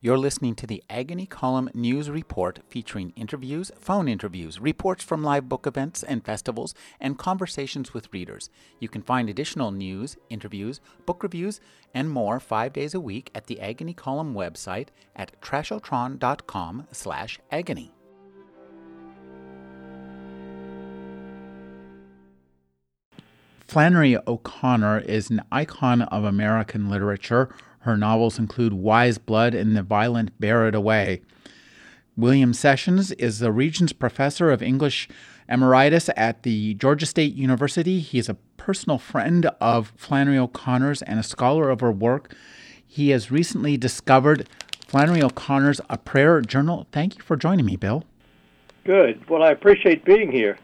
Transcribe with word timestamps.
You're 0.00 0.16
listening 0.16 0.54
to 0.54 0.66
the 0.68 0.84
Agony 0.88 1.26
Column 1.26 1.70
News 1.74 2.08
Report 2.08 2.60
featuring 2.68 3.12
interviews, 3.16 3.72
phone 3.80 4.06
interviews, 4.06 4.60
reports 4.60 5.02
from 5.02 5.24
live 5.24 5.48
book 5.48 5.66
events 5.66 6.04
and 6.04 6.24
festivals, 6.24 6.72
and 7.00 7.18
conversations 7.18 7.92
with 7.92 8.12
readers. 8.12 8.48
You 8.78 8.88
can 8.88 9.02
find 9.02 9.28
additional 9.28 9.72
news, 9.72 10.16
interviews, 10.30 10.80
book 11.04 11.24
reviews, 11.24 11.60
and 11.92 12.08
more 12.08 12.38
five 12.38 12.72
days 12.72 12.94
a 12.94 13.00
week 13.00 13.32
at 13.34 13.48
the 13.48 13.60
Agony 13.60 13.92
Column 13.92 14.34
website 14.34 14.90
at 15.16 15.32
trashotron.com 15.40 16.86
slash 16.92 17.40
agony. 17.50 17.92
Flannery 23.66 24.16
O'Connor 24.28 25.00
is 25.00 25.28
an 25.28 25.42
icon 25.50 26.02
of 26.02 26.22
American 26.22 26.88
literature 26.88 27.50
her 27.88 27.96
novels 27.96 28.38
include 28.38 28.74
Wise 28.74 29.16
Blood 29.16 29.54
and 29.54 29.74
The 29.74 29.82
Violent 29.82 30.38
Bear 30.38 30.68
It 30.68 30.74
Away. 30.74 31.22
William 32.16 32.52
Sessions 32.52 33.12
is 33.12 33.38
the 33.38 33.50
Regents 33.50 33.94
Professor 33.94 34.50
of 34.50 34.62
English 34.62 35.08
Emeritus 35.48 36.10
at 36.14 36.42
the 36.42 36.74
Georgia 36.74 37.06
State 37.06 37.34
University. 37.34 38.00
He 38.00 38.18
is 38.18 38.28
a 38.28 38.34
personal 38.58 38.98
friend 38.98 39.46
of 39.58 39.94
Flannery 39.96 40.36
O'Connor's 40.36 41.00
and 41.00 41.18
a 41.18 41.22
scholar 41.22 41.70
of 41.70 41.80
her 41.80 41.90
work. 41.90 42.34
He 42.86 43.08
has 43.10 43.30
recently 43.30 43.78
discovered 43.78 44.46
Flannery 44.86 45.22
O'Connor's 45.22 45.80
A 45.88 45.96
Prayer 45.96 46.42
Journal. 46.42 46.86
Thank 46.92 47.16
you 47.16 47.22
for 47.22 47.36
joining 47.36 47.64
me, 47.64 47.76
Bill. 47.76 48.04
Good. 48.84 49.26
Well, 49.30 49.42
I 49.42 49.50
appreciate 49.50 50.04
being 50.04 50.30
here. 50.30 50.58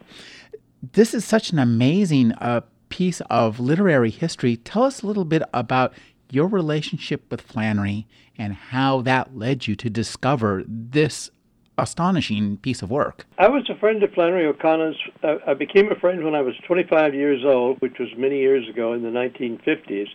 This 0.93 1.15
is 1.15 1.25
such 1.25 1.53
an 1.53 1.59
amazing 1.59 2.33
uh, 2.33 2.61
piece 2.91 3.23
of 3.31 3.59
literary 3.59 4.11
history. 4.11 4.59
Tell 4.59 4.83
us 4.83 5.03
a 5.03 5.07
little 5.07 5.25
bit 5.25 5.43
about 5.55 5.95
your 6.31 6.49
relationship 6.49 7.31
with 7.31 7.41
Flannery 7.41 8.07
and 8.37 8.55
how 8.55 9.01
that 9.03 9.37
led 9.37 9.67
you 9.67 9.77
to 9.77 9.91
discover 9.91 10.65
this 10.67 11.31
astonishing 11.79 12.57
piece 12.59 12.83
of 12.83 12.91
work. 12.91 13.27
I 13.39 13.49
was 13.49 13.69
a 13.69 13.79
friend 13.79 14.03
of 14.03 14.13
Flannery 14.13 14.47
O'Connor's. 14.47 14.97
I 15.47 15.55
became 15.55 15.91
a 15.91 15.97
friend 15.97 16.25
when 16.25 16.35
I 16.35 16.41
was 16.41 16.55
25 16.67 17.15
years 17.15 17.45
old, 17.45 17.81
which 17.81 17.99
was 17.99 18.09
many 18.17 18.39
years 18.39 18.69
ago 18.69 18.93
in 18.93 19.03
the 19.03 19.09
1950s. 19.09 20.09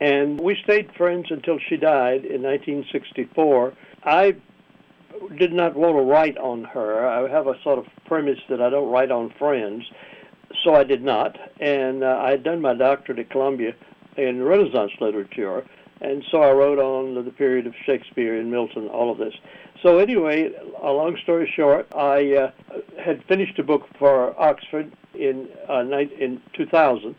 And 0.00 0.40
we 0.40 0.56
stayed 0.64 0.90
friends 0.96 1.26
until 1.30 1.58
she 1.68 1.76
died 1.76 2.24
in 2.24 2.42
1964. 2.42 3.74
I 4.04 4.36
did 5.38 5.52
not 5.52 5.76
want 5.76 5.96
to 5.96 6.02
write 6.02 6.38
on 6.38 6.64
her. 6.64 7.06
I 7.06 7.28
have 7.28 7.46
a 7.46 7.54
sort 7.62 7.78
of 7.78 7.86
premise 8.06 8.38
that 8.48 8.60
I 8.60 8.70
don't 8.70 8.90
write 8.90 9.10
on 9.10 9.32
friends, 9.38 9.84
so 10.64 10.74
I 10.74 10.84
did 10.84 11.04
not. 11.04 11.38
And 11.60 12.02
uh, 12.02 12.18
I 12.20 12.30
had 12.30 12.42
done 12.42 12.60
my 12.60 12.74
doctorate 12.74 13.18
at 13.18 13.30
Columbia 13.30 13.74
in 14.16 14.42
Renaissance 14.42 14.92
literature. 15.00 15.64
And 16.00 16.24
so 16.30 16.42
I 16.42 16.50
wrote 16.50 16.78
on 16.78 17.24
the 17.24 17.30
period 17.30 17.66
of 17.66 17.74
Shakespeare 17.86 18.38
and 18.38 18.50
Milton, 18.50 18.88
all 18.88 19.12
of 19.12 19.18
this. 19.18 19.34
So 19.82 19.98
anyway, 19.98 20.50
a 20.82 20.90
long 20.90 21.16
story 21.22 21.50
short, 21.54 21.86
I 21.94 22.34
uh, 22.34 22.50
had 23.02 23.22
finished 23.24 23.58
a 23.58 23.62
book 23.62 23.88
for 23.98 24.38
Oxford 24.40 24.92
in 25.14 25.48
uh, 25.68 25.80
in 25.80 26.40
2000. 26.54 27.14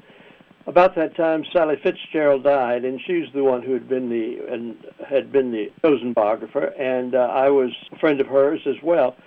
About 0.66 0.96
that 0.96 1.16
time, 1.18 1.44
Sally 1.52 1.76
Fitzgerald 1.84 2.44
died, 2.44 2.86
and 2.86 3.00
she's 3.06 3.26
the 3.34 3.44
one 3.44 3.62
who 3.64 3.74
had 3.74 3.90
been 3.90 4.10
the 4.10 4.40
and 4.50 4.78
had 5.06 5.32
been 5.32 5.52
the 5.52 5.72
chosen 5.82 6.14
biographer, 6.14 6.68
and 6.80 7.16
uh, 7.16 7.20
I 7.20 7.50
was 7.50 7.72
a 7.92 8.00
friend 8.00 8.22
of 8.22 8.28
hers 8.28 8.62
as 8.66 8.82
well. 8.82 9.18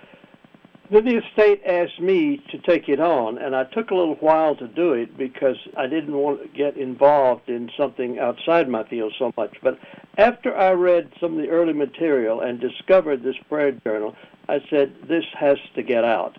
Then 0.89 1.03
the 1.03 1.17
estate 1.17 1.61
asked 1.65 1.99
me 1.99 2.41
to 2.49 2.57
take 2.59 2.87
it 2.87 3.01
on, 3.01 3.37
and 3.37 3.53
I 3.53 3.65
took 3.65 3.91
a 3.91 3.95
little 3.95 4.15
while 4.15 4.55
to 4.55 4.67
do 4.69 4.93
it 4.93 5.17
because 5.17 5.57
I 5.75 5.85
didn't 5.85 6.15
want 6.15 6.41
to 6.41 6.47
get 6.57 6.77
involved 6.77 7.49
in 7.49 7.69
something 7.77 8.19
outside 8.19 8.69
my 8.69 8.85
field 8.85 9.13
so 9.19 9.33
much. 9.35 9.57
But 9.61 9.77
after 10.17 10.55
I 10.55 10.71
read 10.71 11.11
some 11.19 11.33
of 11.33 11.41
the 11.41 11.49
early 11.49 11.73
material 11.73 12.39
and 12.39 12.59
discovered 12.59 13.21
this 13.21 13.35
prayer 13.49 13.73
journal, 13.73 14.15
I 14.47 14.59
said, 14.69 14.95
this 15.09 15.25
has 15.37 15.57
to 15.75 15.83
get 15.83 16.05
out. 16.05 16.37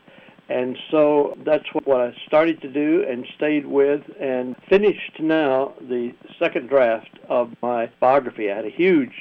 And 0.48 0.78
so 0.90 1.36
that's 1.44 1.66
what 1.84 2.00
I 2.00 2.14
started 2.26 2.62
to 2.62 2.72
do 2.72 3.04
and 3.06 3.26
stayed 3.36 3.66
with 3.66 4.00
and 4.18 4.56
finished 4.66 5.20
now 5.20 5.74
the 5.78 6.14
second 6.38 6.70
draft 6.70 7.18
of 7.28 7.50
my 7.60 7.90
biography. 8.00 8.50
I 8.50 8.56
had 8.56 8.64
a 8.64 8.70
huge 8.70 9.12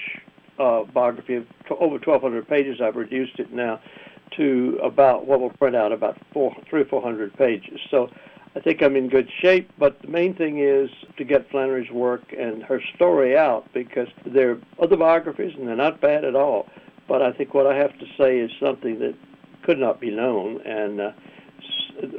uh, 0.57 0.83
biography 0.83 1.35
of 1.35 1.45
t- 1.67 1.75
over 1.77 1.95
1,200 1.95 2.47
pages. 2.47 2.79
I've 2.81 2.95
reduced 2.95 3.39
it 3.39 3.51
now 3.51 3.81
to 4.37 4.79
about 4.83 5.27
what 5.27 5.39
will 5.39 5.49
print 5.51 5.75
out 5.75 5.91
about 5.91 6.17
four, 6.33 6.55
three 6.69 6.81
or 6.81 6.85
four 6.85 7.01
hundred 7.01 7.33
pages. 7.35 7.79
So 7.91 8.09
I 8.55 8.59
think 8.59 8.81
I'm 8.81 8.95
in 8.95 9.09
good 9.09 9.29
shape. 9.41 9.69
But 9.77 10.01
the 10.01 10.07
main 10.07 10.33
thing 10.33 10.59
is 10.59 10.89
to 11.17 11.23
get 11.23 11.49
Flannery's 11.51 11.91
work 11.91 12.33
and 12.37 12.63
her 12.63 12.81
story 12.95 13.37
out 13.37 13.71
because 13.73 14.07
there 14.25 14.51
are 14.51 14.57
other 14.81 14.97
biographies 14.97 15.53
and 15.55 15.67
they're 15.67 15.75
not 15.75 16.01
bad 16.01 16.25
at 16.25 16.35
all. 16.35 16.67
But 17.07 17.21
I 17.21 17.31
think 17.31 17.53
what 17.53 17.67
I 17.67 17.75
have 17.75 17.97
to 17.99 18.05
say 18.17 18.39
is 18.39 18.51
something 18.59 18.99
that 18.99 19.15
could 19.63 19.77
not 19.77 19.99
be 19.99 20.11
known. 20.11 20.61
And 20.61 21.01
uh, 21.01 21.11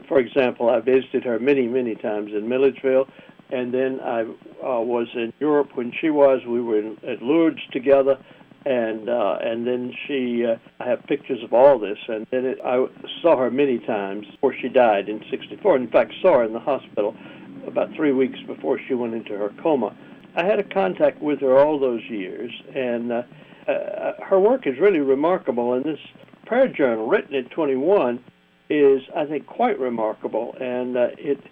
for 0.06 0.18
example, 0.18 0.70
I 0.70 0.80
visited 0.80 1.24
her 1.24 1.38
many, 1.38 1.66
many 1.66 1.94
times 1.94 2.32
in 2.32 2.48
Milledgeville. 2.48 3.08
And 3.50 3.72
then 3.72 4.00
I 4.00 4.20
uh, 4.22 4.80
was 4.80 5.08
in 5.14 5.32
Europe 5.40 5.70
when 5.74 5.92
she 5.98 6.10
was. 6.10 6.42
We 6.46 6.60
were 6.60 6.78
in, 6.78 6.98
at 7.06 7.22
Lourdes 7.22 7.62
together 7.72 8.18
and 8.66 9.08
uh, 9.08 9.38
and 9.40 9.66
then 9.66 9.92
she 10.06 10.44
uh, 10.44 10.56
I 10.80 10.88
have 10.88 11.04
pictures 11.06 11.42
of 11.42 11.52
all 11.52 11.78
this, 11.78 11.98
and 12.08 12.26
then 12.30 12.44
it, 12.44 12.58
I 12.64 12.86
saw 13.22 13.36
her 13.36 13.50
many 13.50 13.78
times 13.78 14.26
before 14.26 14.54
she 14.60 14.68
died 14.68 15.08
in 15.08 15.22
'64. 15.30 15.76
In 15.76 15.88
fact, 15.88 16.12
saw 16.20 16.38
her 16.38 16.44
in 16.44 16.52
the 16.52 16.60
hospital 16.60 17.14
about 17.66 17.94
three 17.94 18.12
weeks 18.12 18.38
before 18.46 18.78
she 18.86 18.94
went 18.94 19.14
into 19.14 19.36
her 19.36 19.52
coma. 19.62 19.96
I 20.36 20.44
had 20.44 20.58
a 20.58 20.64
contact 20.64 21.20
with 21.20 21.40
her 21.40 21.58
all 21.58 21.78
those 21.78 22.02
years, 22.04 22.52
and 22.74 23.12
uh, 23.12 23.22
uh, 23.66 24.12
her 24.24 24.38
work 24.38 24.66
is 24.66 24.78
really 24.78 25.00
remarkable. 25.00 25.74
And 25.74 25.84
this 25.84 26.00
prayer 26.46 26.68
journal, 26.68 27.06
written 27.06 27.34
at 27.34 27.50
21, 27.50 28.22
is 28.70 29.02
I 29.16 29.24
think 29.26 29.46
quite 29.46 29.78
remarkable, 29.78 30.56
and 30.60 30.96
uh, 30.96 31.08
it 31.16 31.42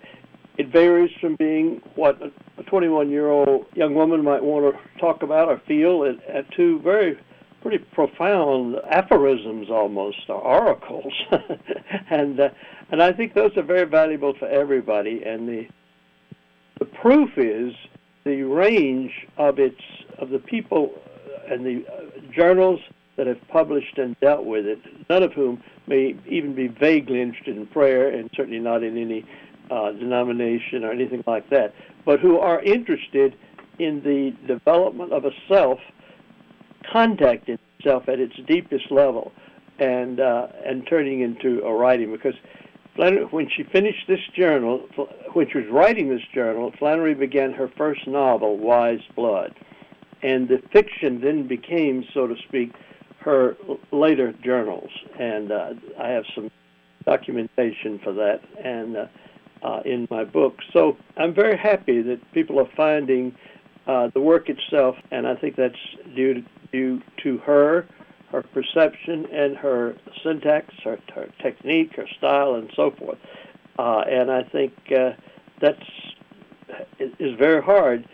it 0.58 0.68
varies 0.68 1.10
from 1.20 1.36
being 1.36 1.82
what 1.94 2.20
21 2.66 3.10
year 3.10 3.28
old 3.28 3.66
young 3.74 3.94
woman 3.94 4.22
might 4.22 4.42
want 4.42 4.74
to 4.74 5.00
talk 5.00 5.22
about 5.22 5.48
or 5.48 5.60
feel 5.66 6.04
at, 6.04 6.22
at 6.28 6.50
to 6.52 6.80
very 6.80 7.18
pretty 7.62 7.78
profound 7.78 8.76
aphorisms 8.90 9.68
almost 9.70 10.28
or 10.28 10.40
oracles. 10.40 11.12
And 12.08 12.38
uh, 12.38 12.50
and 12.90 13.02
I 13.02 13.12
think 13.12 13.34
those 13.34 13.56
are 13.56 13.62
very 13.62 13.86
valuable 13.86 14.34
for 14.38 14.46
everybody. 14.46 15.22
And 15.24 15.48
the 15.48 15.66
the 16.78 16.84
proof 16.84 17.30
is 17.36 17.72
the 18.24 18.42
range 18.42 19.12
of 19.38 19.58
its 19.58 19.80
of 20.18 20.30
the 20.30 20.38
people 20.38 20.92
and 21.48 21.64
the 21.64 21.84
uh, 21.86 22.32
journals 22.32 22.80
that 23.16 23.26
have 23.26 23.40
published 23.48 23.98
and 23.98 24.18
dealt 24.20 24.44
with 24.44 24.66
it 24.66 24.78
none 25.08 25.22
of 25.22 25.32
whom 25.32 25.62
may 25.86 26.14
even 26.28 26.54
be 26.54 26.68
vaguely 26.68 27.20
interested 27.20 27.56
in 27.56 27.66
prayer 27.66 28.08
and 28.08 28.30
certainly 28.34 28.58
not 28.58 28.82
in 28.82 28.98
any 28.98 29.24
uh, 29.70 29.92
denomination 29.92 30.84
or 30.84 30.92
anything 30.92 31.22
like 31.26 31.48
that, 31.50 31.74
but 32.04 32.20
who 32.20 32.38
are 32.38 32.62
interested 32.62 33.36
in 33.78 34.02
the 34.02 34.34
development 34.46 35.12
of 35.12 35.24
a 35.24 35.30
self, 35.48 35.78
contacting 36.90 37.58
itself 37.78 38.08
at 38.08 38.20
its 38.20 38.34
deepest 38.46 38.90
level, 38.90 39.32
and 39.78 40.20
uh, 40.20 40.48
and 40.64 40.86
turning 40.86 41.20
into 41.20 41.62
a 41.62 41.72
writing. 41.74 42.10
Because 42.12 42.34
Flannery, 42.94 43.24
when 43.24 43.48
she 43.54 43.62
finished 43.64 44.06
this 44.08 44.20
journal, 44.34 44.78
when 45.34 45.48
she 45.50 45.58
was 45.58 45.68
writing 45.70 46.08
this 46.08 46.22
journal, 46.34 46.72
Flannery 46.78 47.14
began 47.14 47.52
her 47.52 47.70
first 47.76 48.06
novel, 48.06 48.56
Wise 48.56 49.02
Blood, 49.14 49.54
and 50.22 50.48
the 50.48 50.62
fiction 50.72 51.20
then 51.20 51.46
became, 51.46 52.04
so 52.14 52.26
to 52.26 52.36
speak, 52.48 52.72
her 53.18 53.56
later 53.92 54.32
journals. 54.42 54.90
And 55.18 55.52
uh, 55.52 55.74
I 56.00 56.08
have 56.08 56.24
some 56.34 56.50
documentation 57.04 57.98
for 58.02 58.12
that, 58.14 58.40
and 58.62 58.96
uh, 58.96 59.06
uh, 59.62 59.80
in 59.84 60.06
my 60.10 60.24
book. 60.24 60.58
So 60.72 60.96
I'm 61.16 61.34
very 61.34 61.56
happy 61.56 62.02
that 62.02 62.20
people 62.32 62.58
are 62.58 62.68
finding 62.76 63.34
uh, 63.86 64.10
the 64.14 64.20
work 64.20 64.48
itself, 64.48 64.96
and 65.10 65.26
I 65.26 65.34
think 65.36 65.56
that's 65.56 65.74
due 66.14 66.34
to, 66.34 66.44
due 66.72 67.02
to 67.22 67.38
her, 67.38 67.88
her 68.32 68.42
perception, 68.42 69.26
and 69.32 69.56
her 69.56 69.96
syntax, 70.22 70.74
her, 70.84 70.98
her 71.14 71.28
technique, 71.40 71.94
her 71.96 72.06
style, 72.18 72.54
and 72.56 72.70
so 72.74 72.90
forth. 72.90 73.18
Uh, 73.78 74.00
and 74.08 74.30
I 74.30 74.42
think 74.42 74.72
uh, 74.96 75.10
that's 75.60 75.82
is 76.98 77.38
very 77.38 77.62
hard 77.62 78.08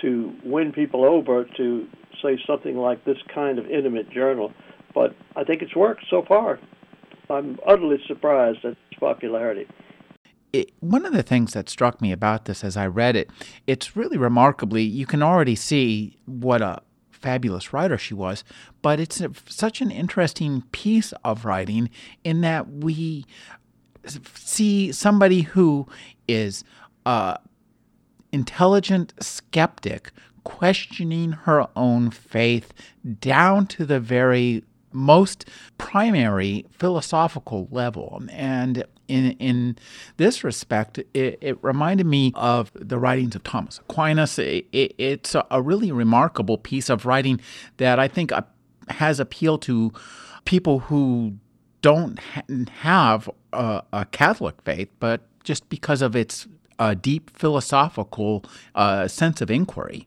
to 0.00 0.32
win 0.44 0.72
people 0.72 1.04
over 1.04 1.44
to 1.56 1.86
say 2.22 2.38
something 2.46 2.76
like 2.76 3.04
this 3.04 3.18
kind 3.32 3.58
of 3.58 3.66
intimate 3.66 4.10
journal. 4.10 4.52
But 4.94 5.14
I 5.36 5.44
think 5.44 5.60
it's 5.60 5.76
worked 5.76 6.04
so 6.08 6.24
far. 6.26 6.58
I'm 7.28 7.58
utterly 7.66 7.98
surprised 8.06 8.64
at 8.64 8.72
its 8.72 8.98
popularity 8.98 9.68
it, 10.52 10.72
one 10.80 11.04
of 11.04 11.12
the 11.12 11.22
things 11.22 11.52
that 11.52 11.68
struck 11.68 12.00
me 12.00 12.12
about 12.12 12.44
this 12.46 12.64
as 12.64 12.76
I 12.76 12.86
read 12.86 13.16
it, 13.16 13.30
it's 13.66 13.96
really 13.96 14.16
remarkably, 14.16 14.82
you 14.82 15.06
can 15.06 15.22
already 15.22 15.54
see 15.54 16.16
what 16.26 16.62
a 16.62 16.82
fabulous 17.10 17.72
writer 17.72 17.98
she 17.98 18.14
was, 18.14 18.44
but 18.80 19.00
it's 19.00 19.20
a, 19.20 19.30
such 19.46 19.80
an 19.80 19.90
interesting 19.90 20.62
piece 20.72 21.12
of 21.24 21.44
writing 21.44 21.90
in 22.24 22.40
that 22.42 22.68
we 22.68 23.26
see 24.34 24.92
somebody 24.92 25.42
who 25.42 25.86
is 26.26 26.64
uh, 27.04 27.36
intelligent 28.32 29.12
skeptic 29.20 30.12
questioning 30.44 31.32
her 31.32 31.68
own 31.76 32.10
faith 32.10 32.72
down 33.20 33.66
to 33.66 33.84
the 33.84 34.00
very 34.00 34.64
most 34.92 35.48
primary 35.76 36.66
philosophical 36.70 37.68
level. 37.70 38.22
And 38.30 38.84
in, 39.08 39.32
in 39.32 39.78
this 40.16 40.44
respect, 40.44 40.98
it, 41.14 41.38
it 41.40 41.58
reminded 41.62 42.06
me 42.06 42.32
of 42.34 42.70
the 42.74 42.98
writings 42.98 43.34
of 43.34 43.42
Thomas 43.42 43.78
Aquinas. 43.78 44.38
It, 44.38 44.66
it, 44.72 44.94
it's 44.98 45.34
a, 45.34 45.62
really 45.62 45.90
remarkable 45.90 46.58
piece 46.58 46.88
of 46.88 47.04
writing 47.06 47.40
that 47.78 47.98
I 47.98 48.08
think 48.08 48.30
has 48.88 49.20
appeal 49.20 49.58
to 49.58 49.92
people 50.44 50.80
who 50.80 51.34
don't 51.82 52.18
ha- 52.18 52.42
have 52.80 53.30
a, 53.52 53.82
a, 53.92 54.04
Catholic 54.06 54.60
faith, 54.62 54.88
but 54.98 55.22
just 55.44 55.68
because 55.68 56.02
of 56.02 56.16
its 56.16 56.46
uh, 56.78 56.94
deep 56.94 57.36
philosophical 57.36 58.44
uh, 58.74 59.08
sense 59.08 59.40
of 59.40 59.50
inquiry. 59.50 60.06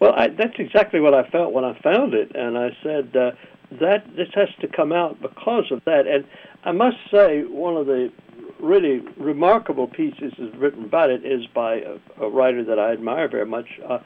Well, 0.00 0.12
I, 0.16 0.28
that's 0.28 0.54
exactly 0.58 1.00
what 1.00 1.14
I 1.14 1.28
felt 1.30 1.52
when 1.52 1.64
I 1.64 1.78
found 1.80 2.14
it, 2.14 2.34
and 2.34 2.58
I 2.58 2.76
said 2.82 3.16
uh, 3.16 3.30
that 3.72 4.04
this 4.16 4.28
has 4.34 4.48
to 4.60 4.68
come 4.68 4.92
out 4.92 5.20
because 5.20 5.70
of 5.70 5.82
that. 5.84 6.06
And 6.06 6.24
I 6.64 6.72
must 6.72 6.96
say, 7.10 7.42
one 7.42 7.76
of 7.76 7.86
the 7.86 8.12
really 8.60 9.00
remarkable 9.18 9.88
pieces 9.88 10.32
written 10.56 10.84
about 10.84 11.10
it 11.10 11.24
is 11.24 11.46
by 11.54 11.76
a, 11.76 12.24
a 12.24 12.30
writer 12.30 12.64
that 12.64 12.78
I 12.78 12.92
admire 12.92 13.28
very 13.28 13.46
much, 13.46 13.66
uh, 13.88 13.98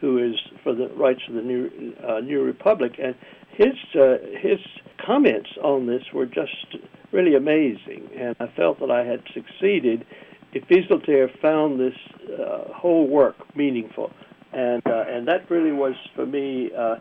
who 0.00 0.18
is 0.18 0.34
for 0.62 0.74
the 0.74 0.88
rights 0.88 1.22
of 1.28 1.34
the 1.34 1.42
New 1.42 1.94
uh, 2.06 2.20
New 2.20 2.42
Republic, 2.42 2.98
and 3.02 3.14
his 3.50 3.74
uh, 3.94 4.16
his 4.38 4.58
comments 5.04 5.50
on 5.62 5.86
this 5.86 6.02
were 6.12 6.26
just 6.26 6.76
really 7.12 7.34
amazing. 7.36 8.08
And 8.16 8.36
I 8.40 8.48
felt 8.56 8.80
that 8.80 8.90
I 8.90 9.04
had 9.04 9.22
succeeded 9.32 10.04
if 10.52 10.64
Wieseltier 10.68 11.28
found 11.40 11.80
this 11.80 11.94
uh, 12.38 12.72
whole 12.72 13.08
work 13.08 13.36
meaningful, 13.56 14.10
and 14.52 14.82
uh, 14.86 15.04
and 15.08 15.26
that 15.28 15.50
really 15.50 15.72
was 15.72 15.94
for 16.14 16.26
me 16.26 16.70
uh, 16.76 16.96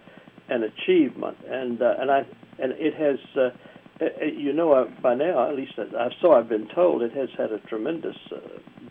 an 0.49 0.63
achievement. 0.63 1.37
And 1.47 1.81
uh, 1.81 1.95
and 1.99 2.11
I 2.11 2.25
and 2.59 2.73
it 2.73 2.93
has. 2.95 3.19
Uh, 3.35 3.49
uh, 4.01 4.05
uh, 4.05 4.25
you 4.25 4.51
know, 4.51 4.73
uh, 4.73 4.85
by 5.01 5.13
now, 5.13 5.47
at 5.47 5.55
least 5.55 5.73
I 5.77 6.09
so 6.19 6.33
I've 6.33 6.49
been 6.49 6.67
told, 6.73 7.03
it 7.03 7.13
has 7.13 7.29
had 7.37 7.51
a 7.51 7.59
tremendous 7.59 8.15
uh, 8.31 8.39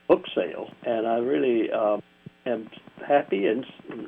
book 0.07 0.23
sale, 0.33 0.71
and 0.87 1.09
I 1.09 1.17
really 1.17 1.71
um, 1.73 2.03
am 2.47 2.71
happy 3.07 3.47
and 3.47 3.65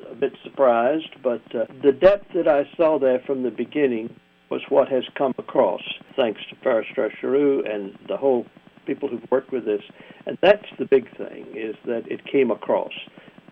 a 0.09 0.15
bit 0.15 0.33
surprised. 0.43 1.09
But 1.21 1.43
uh, 1.53 1.65
the 1.83 1.91
depth 1.91 2.27
that 2.33 2.47
I 2.47 2.63
saw 2.77 2.97
there 2.97 3.19
from 3.25 3.43
the 3.43 3.51
beginning 3.51 4.15
was 4.49 4.61
what 4.69 4.87
has 4.89 5.03
come 5.17 5.33
across, 5.37 5.81
thanks 6.15 6.39
to 6.49 7.09
Giroux 7.19 7.63
and 7.65 7.97
the 8.07 8.17
whole 8.17 8.45
people 8.85 9.09
who've 9.09 9.29
worked 9.31 9.51
with 9.51 9.65
this. 9.65 9.81
And 10.25 10.37
that's 10.41 10.65
the 10.79 10.85
big 10.85 11.05
thing, 11.17 11.45
is 11.55 11.75
that 11.85 12.03
it 12.09 12.25
came 12.25 12.51
across 12.51 12.93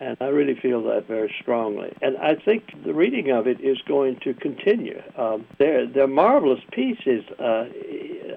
and 0.00 0.16
I 0.20 0.26
really 0.26 0.54
feel 0.54 0.82
that 0.84 1.06
very 1.06 1.32
strongly. 1.40 1.92
And 2.02 2.16
I 2.18 2.34
think 2.34 2.72
the 2.84 2.92
reading 2.92 3.30
of 3.30 3.46
it 3.46 3.60
is 3.60 3.78
going 3.82 4.18
to 4.20 4.34
continue. 4.34 5.00
Um, 5.16 5.46
they're 5.58 5.86
they're 5.86 6.06
marvelous 6.06 6.60
pieces. 6.72 7.24
Uh, 7.38 7.66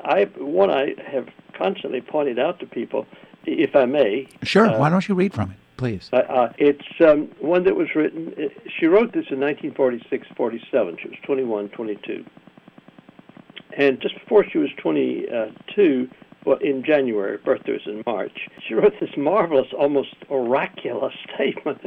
I 0.03 0.29
one 0.37 0.69
I 0.69 0.95
have 1.05 1.27
constantly 1.53 2.01
pointed 2.01 2.39
out 2.39 2.59
to 2.59 2.65
people, 2.65 3.05
if 3.45 3.75
I 3.75 3.85
may. 3.85 4.27
Sure. 4.43 4.67
Uh, 4.67 4.79
Why 4.79 4.89
don't 4.89 5.07
you 5.07 5.15
read 5.15 5.33
from 5.33 5.51
it? 5.51 5.57
Please. 5.77 6.09
Uh, 6.11 6.17
uh 6.17 6.53
it's 6.57 6.87
um, 7.01 7.29
one 7.39 7.63
that 7.63 7.75
was 7.75 7.95
written. 7.95 8.33
Uh, 8.37 8.49
she 8.79 8.85
wrote 8.85 9.13
this 9.13 9.25
in 9.29 9.39
1946 9.39 10.27
47. 10.35 10.97
She 11.01 11.09
was 11.09 11.17
21, 11.23 11.69
22. 11.69 12.25
And 13.77 14.01
just 14.01 14.15
before 14.15 14.43
she 14.43 14.57
was 14.57 14.71
22, 14.77 16.09
well, 16.45 16.57
in 16.61 16.83
January, 16.83 17.37
birthday 17.37 17.73
was 17.73 17.81
in 17.85 18.03
March. 18.05 18.47
She 18.67 18.73
wrote 18.73 18.93
this 18.99 19.09
marvelous, 19.17 19.67
almost 19.77 20.15
oracular 20.29 21.11
statement 21.33 21.81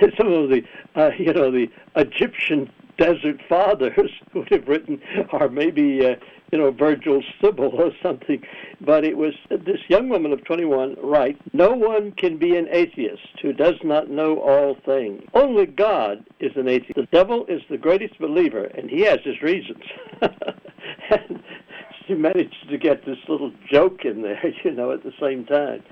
that 0.00 0.10
some 0.18 0.32
of 0.32 0.50
the, 0.50 0.62
uh, 0.96 1.10
you 1.18 1.32
know, 1.32 1.50
the 1.50 1.68
Egyptian 1.96 2.70
desert 2.98 3.40
fathers 3.48 4.10
would 4.34 4.48
have 4.50 4.66
written, 4.68 5.00
or 5.32 5.48
maybe, 5.48 6.04
uh, 6.04 6.14
you 6.50 6.58
know, 6.58 6.70
Virgil's 6.70 7.24
Sibyl 7.40 7.70
or 7.74 7.92
something. 8.02 8.42
But 8.80 9.04
it 9.04 9.16
was 9.16 9.34
this 9.50 9.80
young 9.88 10.08
woman 10.08 10.32
of 10.32 10.44
21 10.44 10.96
right, 11.02 11.38
no 11.52 11.70
one 11.70 12.12
can 12.12 12.38
be 12.38 12.56
an 12.56 12.68
atheist 12.70 13.40
who 13.40 13.52
does 13.52 13.76
not 13.82 14.10
know 14.10 14.40
all 14.40 14.76
things. 14.84 15.22
Only 15.34 15.66
God 15.66 16.24
is 16.40 16.52
an 16.56 16.68
atheist. 16.68 16.96
The 16.96 17.08
devil 17.12 17.46
is 17.48 17.62
the 17.70 17.78
greatest 17.78 18.18
believer, 18.18 18.64
and 18.64 18.90
he 18.90 19.02
has 19.02 19.18
his 19.24 19.40
reasons. 19.42 19.84
and, 21.10 21.42
you 22.08 22.16
managed 22.16 22.68
to 22.68 22.78
get 22.78 23.04
this 23.04 23.18
little 23.28 23.52
joke 23.70 24.04
in 24.04 24.22
there, 24.22 24.42
you 24.64 24.72
know, 24.72 24.92
at 24.92 25.02
the 25.02 25.12
same 25.20 25.44
time. 25.44 25.82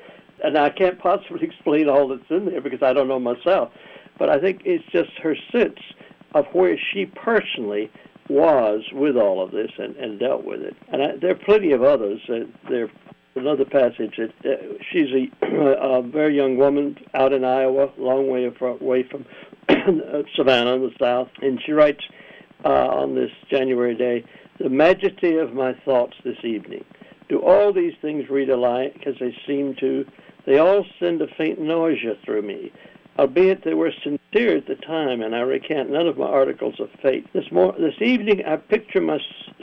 And 0.42 0.56
I 0.56 0.70
can't 0.70 0.98
possibly 0.98 1.42
explain 1.46 1.88
all 1.88 2.08
that's 2.08 2.30
in 2.30 2.46
there 2.46 2.60
because 2.60 2.82
I 2.82 2.92
don't 2.92 3.08
know 3.08 3.20
myself. 3.20 3.72
But 4.18 4.28
I 4.28 4.38
think 4.38 4.62
it's 4.64 4.84
just 4.92 5.10
her 5.22 5.36
sense 5.50 5.78
of 6.34 6.46
where 6.52 6.78
she 6.92 7.06
personally 7.06 7.90
was 8.28 8.82
with 8.92 9.16
all 9.16 9.42
of 9.42 9.50
this 9.50 9.72
and, 9.78 9.96
and 9.96 10.20
dealt 10.20 10.44
with 10.44 10.60
it. 10.60 10.76
And 10.92 11.02
I, 11.02 11.16
there 11.16 11.30
are 11.30 11.34
plenty 11.34 11.72
of 11.72 11.82
others. 11.82 12.20
Uh, 12.28 12.40
there 12.68 12.88
another 13.36 13.64
passage 13.64 14.16
that 14.18 14.30
uh, 14.44 14.74
she's 14.90 15.08
a, 15.12 15.46
a 15.46 16.02
very 16.02 16.36
young 16.36 16.56
woman 16.56 16.96
out 17.14 17.32
in 17.32 17.44
Iowa, 17.44 17.90
long 17.96 18.28
way 18.28 18.44
away 18.44 19.04
from 19.04 19.24
Savannah 20.36 20.74
in 20.74 20.82
the 20.82 20.92
south, 21.00 21.28
and 21.40 21.60
she 21.64 21.72
writes 21.72 22.04
uh, 22.64 22.68
on 22.68 23.14
this 23.14 23.30
January 23.50 23.94
day 23.94 24.24
the 24.60 24.68
majesty 24.68 25.38
of 25.38 25.54
my 25.54 25.72
thoughts 25.86 26.16
this 26.22 26.44
evening. 26.44 26.84
Do 27.30 27.40
all 27.40 27.72
these 27.72 27.94
things 28.02 28.28
read 28.28 28.50
alike 28.50 29.04
as 29.06 29.14
they 29.18 29.34
seem 29.46 29.74
to? 29.76 30.04
They 30.44 30.58
all 30.58 30.84
send 30.98 31.22
a 31.22 31.26
faint 31.38 31.58
nausea 31.58 32.16
through 32.24 32.42
me, 32.42 32.70
albeit 33.18 33.64
they 33.64 33.72
were 33.72 33.92
sincere 34.02 34.58
at 34.58 34.66
the 34.66 34.74
time, 34.74 35.22
and 35.22 35.34
I 35.34 35.40
recant 35.40 35.90
none 35.90 36.06
of 36.06 36.18
my 36.18 36.26
articles 36.26 36.78
of 36.78 36.90
faith. 37.02 37.24
This 37.32 37.50
mor- 37.50 37.74
this 37.78 38.02
evening, 38.02 38.44
I 38.44 38.56
picture 38.56 39.00
my 39.00 39.18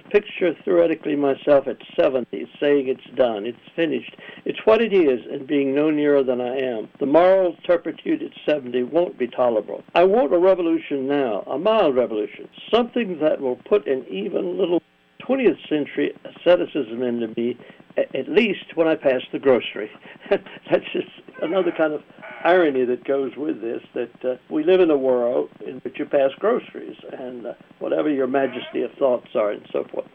picture 0.09 0.55
theoretically 0.63 1.15
myself 1.15 1.67
at 1.67 1.77
70, 1.99 2.49
saying 2.59 2.88
it's 2.88 3.15
done, 3.15 3.45
it's 3.45 3.57
finished, 3.75 4.15
it's 4.45 4.65
what 4.65 4.81
it 4.81 4.94
is, 4.94 5.19
and 5.31 5.45
being 5.45 5.75
no 5.75 5.91
nearer 5.91 6.23
than 6.23 6.41
I 6.41 6.57
am. 6.57 6.89
The 6.99 7.05
moral 7.05 7.55
turpitude 7.65 8.23
at 8.23 8.31
70 8.45 8.83
won't 8.83 9.19
be 9.19 9.27
tolerable. 9.27 9.83
I 9.94 10.05
want 10.05 10.33
a 10.33 10.39
revolution 10.39 11.07
now, 11.07 11.41
a 11.41 11.59
mild 11.59 11.95
revolution, 11.95 12.47
something 12.73 13.19
that 13.19 13.41
will 13.41 13.57
put 13.57 13.88
an 13.88 14.05
even 14.09 14.57
little 14.57 14.81
20th 15.27 15.68
century 15.68 16.13
asceticism 16.25 17.01
into 17.03 17.27
me, 17.35 17.57
at 17.97 18.29
least 18.29 18.75
when 18.75 18.88
I 18.88 18.95
pass 18.95 19.21
the 19.31 19.39
grocery. 19.39 19.89
That's 20.29 20.85
just 20.94 21.09
another 21.41 21.71
kind 21.71 21.94
of 21.94 22.03
irony 22.44 22.85
that 22.85 23.03
goes 23.03 23.35
with 23.35 23.62
this 23.62 23.81
that 23.94 24.25
uh, 24.25 24.35
we 24.49 24.63
live 24.63 24.80
in 24.80 24.92
a 24.92 24.97
world 24.97 25.49
in 25.66 25.80
which 25.80 25.97
you 25.97 26.06
pass 26.06 26.31
groceries 26.40 26.97
and 27.11 27.47
uh, 27.47 27.54
whatever 27.80 28.09
your 28.09 28.28
majesty 28.28 28.83
of 28.83 28.92
thoughts 28.94 29.30
are 29.35 29.51
and 29.51 29.66
so 29.71 29.83
forth. 29.92 30.07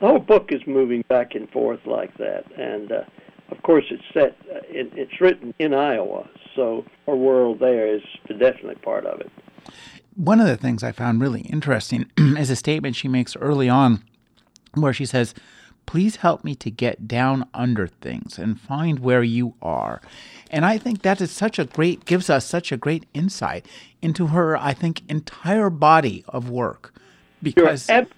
The 0.00 0.06
whole 0.06 0.18
book 0.18 0.50
is 0.50 0.60
moving 0.66 1.04
back 1.08 1.34
and 1.34 1.48
forth 1.50 1.80
like 1.86 2.16
that, 2.18 2.44
and 2.58 2.90
uh, 2.90 3.02
of 3.50 3.62
course 3.62 3.84
it's 3.90 4.02
set. 4.12 4.36
Uh, 4.50 4.60
it, 4.68 4.90
it's 4.94 5.20
written 5.20 5.54
in 5.58 5.74
Iowa, 5.74 6.28
so 6.56 6.84
our 7.06 7.16
world 7.16 7.60
there 7.60 7.86
is 7.86 8.02
definitely 8.26 8.76
part 8.76 9.06
of 9.06 9.20
it. 9.20 9.30
One 10.16 10.40
of 10.40 10.46
the 10.46 10.56
things 10.56 10.82
I 10.82 10.92
found 10.92 11.20
really 11.20 11.42
interesting 11.42 12.10
is 12.16 12.50
a 12.50 12.56
statement 12.56 12.96
she 12.96 13.08
makes 13.08 13.36
early 13.36 13.68
on, 13.68 14.02
where 14.74 14.92
she 14.92 15.06
says, 15.06 15.34
Please 15.86 16.16
help 16.16 16.44
me 16.44 16.54
to 16.54 16.70
get 16.70 17.08
down 17.08 17.48
under 17.52 17.88
things 17.88 18.38
and 18.38 18.60
find 18.60 19.00
where 19.00 19.24
you 19.24 19.54
are. 19.60 20.00
And 20.48 20.64
I 20.64 20.78
think 20.78 21.02
that 21.02 21.20
is 21.20 21.32
such 21.32 21.58
a 21.58 21.64
great, 21.64 22.04
gives 22.04 22.30
us 22.30 22.46
such 22.46 22.70
a 22.70 22.76
great 22.76 23.06
insight 23.12 23.66
into 24.00 24.28
her, 24.28 24.56
I 24.56 24.72
think, 24.72 25.02
entire 25.08 25.68
body 25.68 26.24
of 26.28 26.48
work. 26.48 26.94
Because 27.42 27.88
you're, 27.88 27.98
ab- 27.98 28.12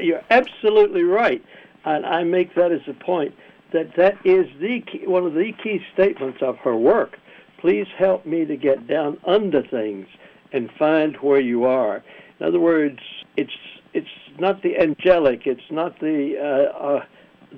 you're 0.00 0.24
absolutely 0.30 1.02
right. 1.02 1.44
And 1.84 2.06
I 2.06 2.24
make 2.24 2.54
that 2.54 2.72
as 2.72 2.80
a 2.86 2.94
point 2.94 3.34
that 3.72 3.94
that 3.96 4.14
is 4.24 4.46
the 4.60 4.80
key, 4.80 5.06
one 5.06 5.26
of 5.26 5.34
the 5.34 5.52
key 5.62 5.84
statements 5.92 6.38
of 6.40 6.56
her 6.58 6.76
work. 6.76 7.18
Please 7.58 7.86
help 7.98 8.24
me 8.24 8.44
to 8.46 8.56
get 8.56 8.86
down 8.86 9.18
under 9.26 9.62
things 9.62 10.06
and 10.52 10.70
find 10.78 11.16
where 11.16 11.40
you 11.40 11.64
are. 11.64 12.02
In 12.40 12.46
other 12.46 12.60
words, 12.60 13.00
it's 13.36 13.52
it's 13.94 14.08
not 14.38 14.62
the 14.62 14.78
angelic, 14.78 15.46
it's 15.46 15.70
not 15.70 15.98
the 16.00 16.34
uh, 16.38 16.78
uh, 16.78 17.04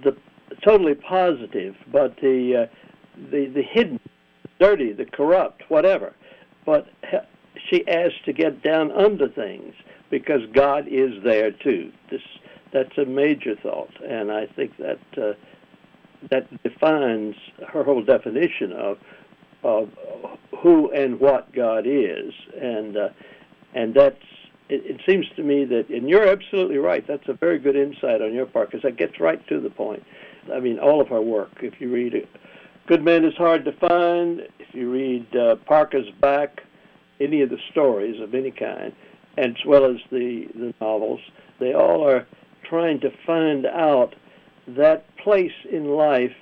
the 0.02 0.16
totally 0.64 0.94
positive, 0.94 1.74
but 1.92 2.16
the 2.20 2.68
uh, 2.68 2.74
the 3.30 3.46
the 3.46 3.62
hidden 3.62 4.00
dirty, 4.58 4.92
the 4.92 5.06
corrupt, 5.06 5.62
whatever. 5.68 6.14
But 6.64 6.88
she 7.68 7.86
asks 7.88 8.18
to 8.26 8.32
get 8.32 8.62
down 8.62 8.92
under 8.92 9.28
things 9.28 9.74
because 10.10 10.42
God 10.52 10.86
is 10.88 11.22
there 11.24 11.50
too. 11.50 11.92
This 12.10 12.22
that's 12.72 12.96
a 12.98 13.04
major 13.04 13.56
thought, 13.56 13.92
and 14.04 14.30
I 14.30 14.46
think 14.46 14.76
that 14.76 15.00
uh, 15.16 15.32
that 16.30 16.62
defines 16.62 17.34
her 17.68 17.82
whole 17.82 18.04
definition 18.04 18.72
of 18.72 18.98
of 19.62 19.90
who 20.62 20.90
and 20.92 21.18
what 21.18 21.52
God 21.52 21.84
is, 21.86 22.32
and 22.60 22.96
uh, 22.96 23.08
and 23.74 23.94
that's. 23.94 24.16
It, 24.70 24.86
it 24.86 25.00
seems 25.06 25.26
to 25.36 25.42
me 25.42 25.64
that, 25.66 25.88
and 25.90 26.08
you're 26.08 26.26
absolutely 26.26 26.78
right. 26.78 27.06
That's 27.06 27.28
a 27.28 27.34
very 27.34 27.58
good 27.58 27.76
insight 27.76 28.22
on 28.22 28.32
your 28.32 28.46
part 28.46 28.70
because 28.70 28.82
that 28.84 28.96
gets 28.96 29.20
right 29.20 29.46
to 29.48 29.60
the 29.60 29.70
point. 29.70 30.02
I 30.52 30.60
mean, 30.60 30.78
all 30.78 31.00
of 31.00 31.12
our 31.12 31.20
work. 31.20 31.50
If 31.60 31.80
you 31.80 31.92
read 31.92 32.14
it, 32.14 32.28
Good 32.90 33.04
man 33.04 33.24
is 33.24 33.34
hard 33.36 33.64
to 33.66 33.72
find. 33.72 34.40
If 34.58 34.74
you 34.74 34.90
read 34.90 35.36
uh, 35.36 35.54
Parker's 35.64 36.10
Back, 36.20 36.64
any 37.20 37.40
of 37.40 37.48
the 37.48 37.58
stories 37.70 38.20
of 38.20 38.34
any 38.34 38.50
kind, 38.50 38.92
as 39.38 39.52
well 39.64 39.84
as 39.84 39.98
the, 40.10 40.48
the 40.56 40.74
novels, 40.80 41.20
they 41.60 41.72
all 41.72 42.04
are 42.04 42.26
trying 42.64 42.98
to 43.02 43.10
find 43.24 43.64
out 43.66 44.16
that 44.66 45.04
place 45.18 45.52
in 45.70 45.90
life 45.90 46.34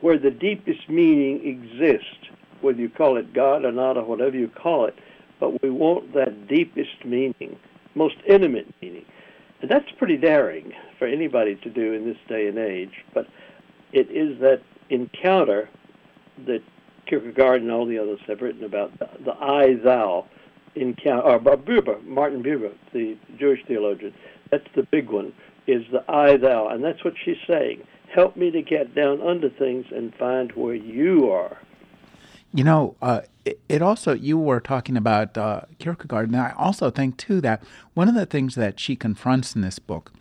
where 0.00 0.18
the 0.18 0.30
deepest 0.30 0.88
meaning 0.88 1.46
exists, 1.46 2.30
whether 2.62 2.80
you 2.80 2.88
call 2.88 3.18
it 3.18 3.34
God 3.34 3.66
or 3.66 3.72
not, 3.72 3.98
or 3.98 4.04
whatever 4.04 4.38
you 4.38 4.48
call 4.48 4.86
it. 4.86 4.94
But 5.40 5.62
we 5.62 5.70
want 5.70 6.14
that 6.14 6.48
deepest 6.48 7.04
meaning, 7.04 7.58
most 7.94 8.16
intimate 8.28 8.72
meaning. 8.80 9.04
And 9.60 9.70
that's 9.70 9.90
pretty 9.98 10.16
daring 10.16 10.72
for 10.98 11.06
anybody 11.06 11.56
to 11.56 11.70
do 11.70 11.92
in 11.92 12.04
this 12.04 12.18
day 12.28 12.48
and 12.48 12.58
age. 12.58 13.04
But 13.12 13.26
it 13.92 14.10
is 14.10 14.38
that 14.40 14.62
encounter 14.90 15.68
that 16.46 16.62
Kierkegaard 17.06 17.62
and 17.62 17.70
all 17.70 17.86
the 17.86 17.98
others 17.98 18.20
have 18.26 18.40
written 18.40 18.64
about 18.64 18.98
the, 18.98 19.08
the 19.24 19.32
I 19.32 19.74
thou 19.82 20.26
encounter, 20.74 21.26
uh, 21.26 21.38
or 21.38 21.56
Buber, 21.56 22.04
Martin 22.04 22.42
Buber, 22.42 22.72
the 22.92 23.16
Jewish 23.38 23.60
theologian. 23.66 24.14
That's 24.50 24.66
the 24.74 24.82
big 24.82 25.10
one, 25.10 25.32
is 25.66 25.84
the 25.92 26.04
I 26.10 26.36
thou. 26.36 26.68
And 26.68 26.82
that's 26.82 27.04
what 27.04 27.14
she's 27.24 27.36
saying. 27.46 27.82
Help 28.12 28.36
me 28.36 28.50
to 28.50 28.62
get 28.62 28.94
down 28.94 29.20
under 29.20 29.50
things 29.50 29.86
and 29.94 30.14
find 30.14 30.52
where 30.52 30.74
you 30.74 31.30
are. 31.30 31.58
You 32.54 32.62
know, 32.62 32.96
uh, 33.02 33.22
it, 33.44 33.58
it, 33.68 33.82
also, 33.82 34.14
you 34.14 34.38
were 34.38 34.60
talking 34.60 34.96
about 34.96 35.36
uh, 35.36 35.62
Kierkegaard, 35.80 36.28
and 36.28 36.40
I 36.40 36.54
also 36.56 36.88
think, 36.88 37.16
too, 37.16 37.40
that 37.40 37.64
one 37.94 38.08
of 38.08 38.14
the 38.14 38.26
things 38.26 38.54
that 38.54 38.78
she 38.78 38.94
confronts 38.94 39.56
in 39.56 39.60
this 39.60 39.80
book 39.80 40.12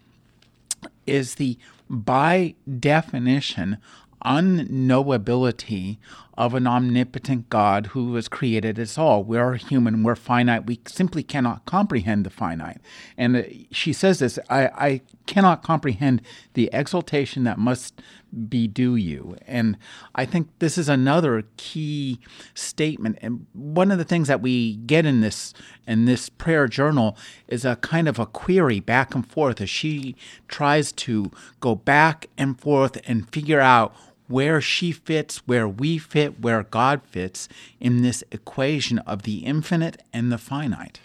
is 1.06 1.36
the, 1.36 1.60
by 1.88 2.56
definition, 2.80 3.78
unknowability 4.25 5.98
of 6.38 6.54
an 6.54 6.66
omnipotent 6.66 7.50
God 7.50 7.88
who 7.88 8.16
has 8.16 8.28
created 8.28 8.80
us 8.80 8.98
all. 8.98 9.24
We're 9.24 9.56
human, 9.56 10.04
we're 10.04 10.16
finite, 10.16 10.66
we 10.66 10.80
simply 10.86 11.24
cannot 11.24 11.66
comprehend 11.66 12.25
the 12.25 12.30
finite. 12.30 12.82
And 13.18 13.38
uh, 13.38 13.44
she 13.72 13.94
says 13.94 14.20
this 14.20 14.40
I, 14.50 14.66
I 14.68 15.02
cannot 15.25 15.63
comprehend 15.63 16.22
the 16.54 16.70
exaltation 16.74 17.44
that 17.44 17.58
must 17.58 18.02
be 18.50 18.68
due 18.68 18.96
you. 18.96 19.38
And 19.48 19.78
I 20.16 20.25
think 20.25 20.50
this 20.60 20.78
is 20.78 20.90
another 20.90 21.44
key 21.58 22.20
statement. 22.56 23.20
And 23.22 23.46
one 23.54 23.92
of 23.92 23.98
the 23.98 24.04
things 24.04 24.28
that 24.28 24.42
we 24.42 24.78
get 24.78 25.06
in 25.06 25.22
this 25.22 25.54
in 25.88 26.06
this 26.06 26.30
prayer 26.30 26.68
journal 26.68 27.16
is 27.48 27.63
a 27.63 27.75
kind 27.78 28.08
of 28.08 28.18
a 28.18 28.25
query 28.25 28.80
back 28.80 29.13
and 29.13 29.30
forth 29.30 29.62
as 29.62 29.70
she 29.70 30.16
tries 30.48 30.92
to 30.94 31.32
go 31.60 31.75
back 31.75 32.30
and 32.38 32.60
forth 32.60 32.98
and 33.06 33.30
figure 33.32 33.60
out 33.60 33.96
where 34.27 34.62
she 34.62 34.92
fits, 34.92 35.38
where 35.46 35.68
we 35.68 35.98
fit, 35.98 36.39
where 36.39 36.63
God 36.63 37.01
fits 37.06 37.48
in 37.80 38.01
this 38.01 38.24
equation 38.32 39.00
of 39.00 39.24
the 39.24 39.39
infinite 39.39 40.01
and 40.12 40.32
the 40.32 40.38
finite. 40.38 41.00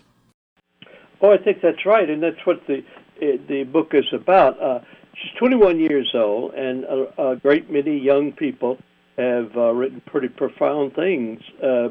Oh, 1.20 1.32
I 1.32 1.38
think 1.38 1.58
that's 1.62 1.84
right, 1.84 2.08
and 2.08 2.22
that's 2.22 2.44
what 2.44 2.66
the 2.66 2.82
the 3.20 3.64
book 3.64 3.94
is 3.94 4.04
about. 4.12 4.62
Uh, 4.62 4.78
she's 5.14 5.32
21 5.38 5.80
years 5.80 6.12
old, 6.14 6.54
and 6.54 6.84
a, 6.84 7.30
a 7.30 7.36
great 7.36 7.70
many 7.70 7.98
young 7.98 8.32
people 8.32 8.78
have 9.16 9.56
uh, 9.56 9.72
written 9.72 10.00
pretty 10.06 10.28
profound 10.28 10.94
things 10.94 11.40
uh, 11.62 11.88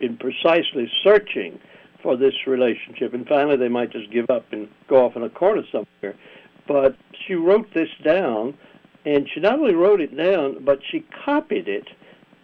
in 0.00 0.16
precisely 0.16 0.88
searching 1.02 1.58
for 2.02 2.16
this 2.16 2.34
relationship. 2.46 3.12
And 3.12 3.26
finally, 3.26 3.56
they 3.56 3.68
might 3.68 3.90
just 3.90 4.10
give 4.12 4.30
up 4.30 4.46
and 4.52 4.68
go 4.88 5.04
off 5.04 5.16
in 5.16 5.24
a 5.24 5.30
corner 5.30 5.62
somewhere. 5.72 6.16
But 6.68 6.96
she 7.26 7.34
wrote 7.34 7.66
this 7.74 7.88
down 8.04 8.54
and 9.08 9.26
she 9.32 9.40
not 9.40 9.58
only 9.58 9.74
wrote 9.74 10.02
it 10.02 10.14
down, 10.14 10.62
but 10.62 10.80
she 10.90 11.02
copied 11.24 11.66
it. 11.66 11.88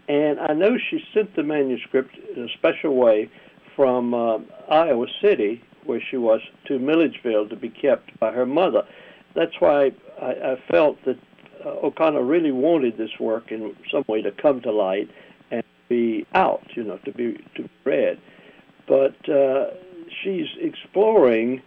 And 0.08 0.40
I 0.40 0.54
know 0.54 0.78
she 0.78 1.04
sent 1.12 1.36
the 1.36 1.42
manuscript 1.42 2.16
in 2.34 2.44
a 2.44 2.48
special 2.54 2.96
way 2.96 3.30
from 3.76 4.14
uh, 4.14 4.38
Iowa 4.70 5.06
City, 5.20 5.62
where 5.84 6.00
she 6.10 6.16
was, 6.16 6.40
to 6.66 6.78
Milledgeville 6.78 7.50
to 7.50 7.56
be 7.56 7.68
kept 7.68 8.18
by 8.18 8.32
her 8.32 8.46
mother. 8.46 8.82
That's 9.34 9.52
why 9.60 9.92
I, 10.22 10.30
I 10.30 10.62
felt 10.70 10.96
that 11.04 11.18
uh, 11.64 11.68
O'Connor 11.86 12.22
really 12.22 12.52
wanted 12.52 12.96
this 12.96 13.10
work 13.20 13.52
in 13.52 13.76
some 13.90 14.04
way 14.08 14.22
to 14.22 14.30
come 14.30 14.62
to 14.62 14.72
light 14.72 15.10
and 15.50 15.62
be 15.90 16.26
out, 16.32 16.64
you 16.74 16.84
know, 16.84 16.96
to 17.04 17.12
be 17.12 17.44
to 17.56 17.62
be 17.64 17.70
read. 17.84 18.18
But 18.86 19.28
uh, 19.28 19.66
she's 20.22 20.46
exploring, 20.58 21.60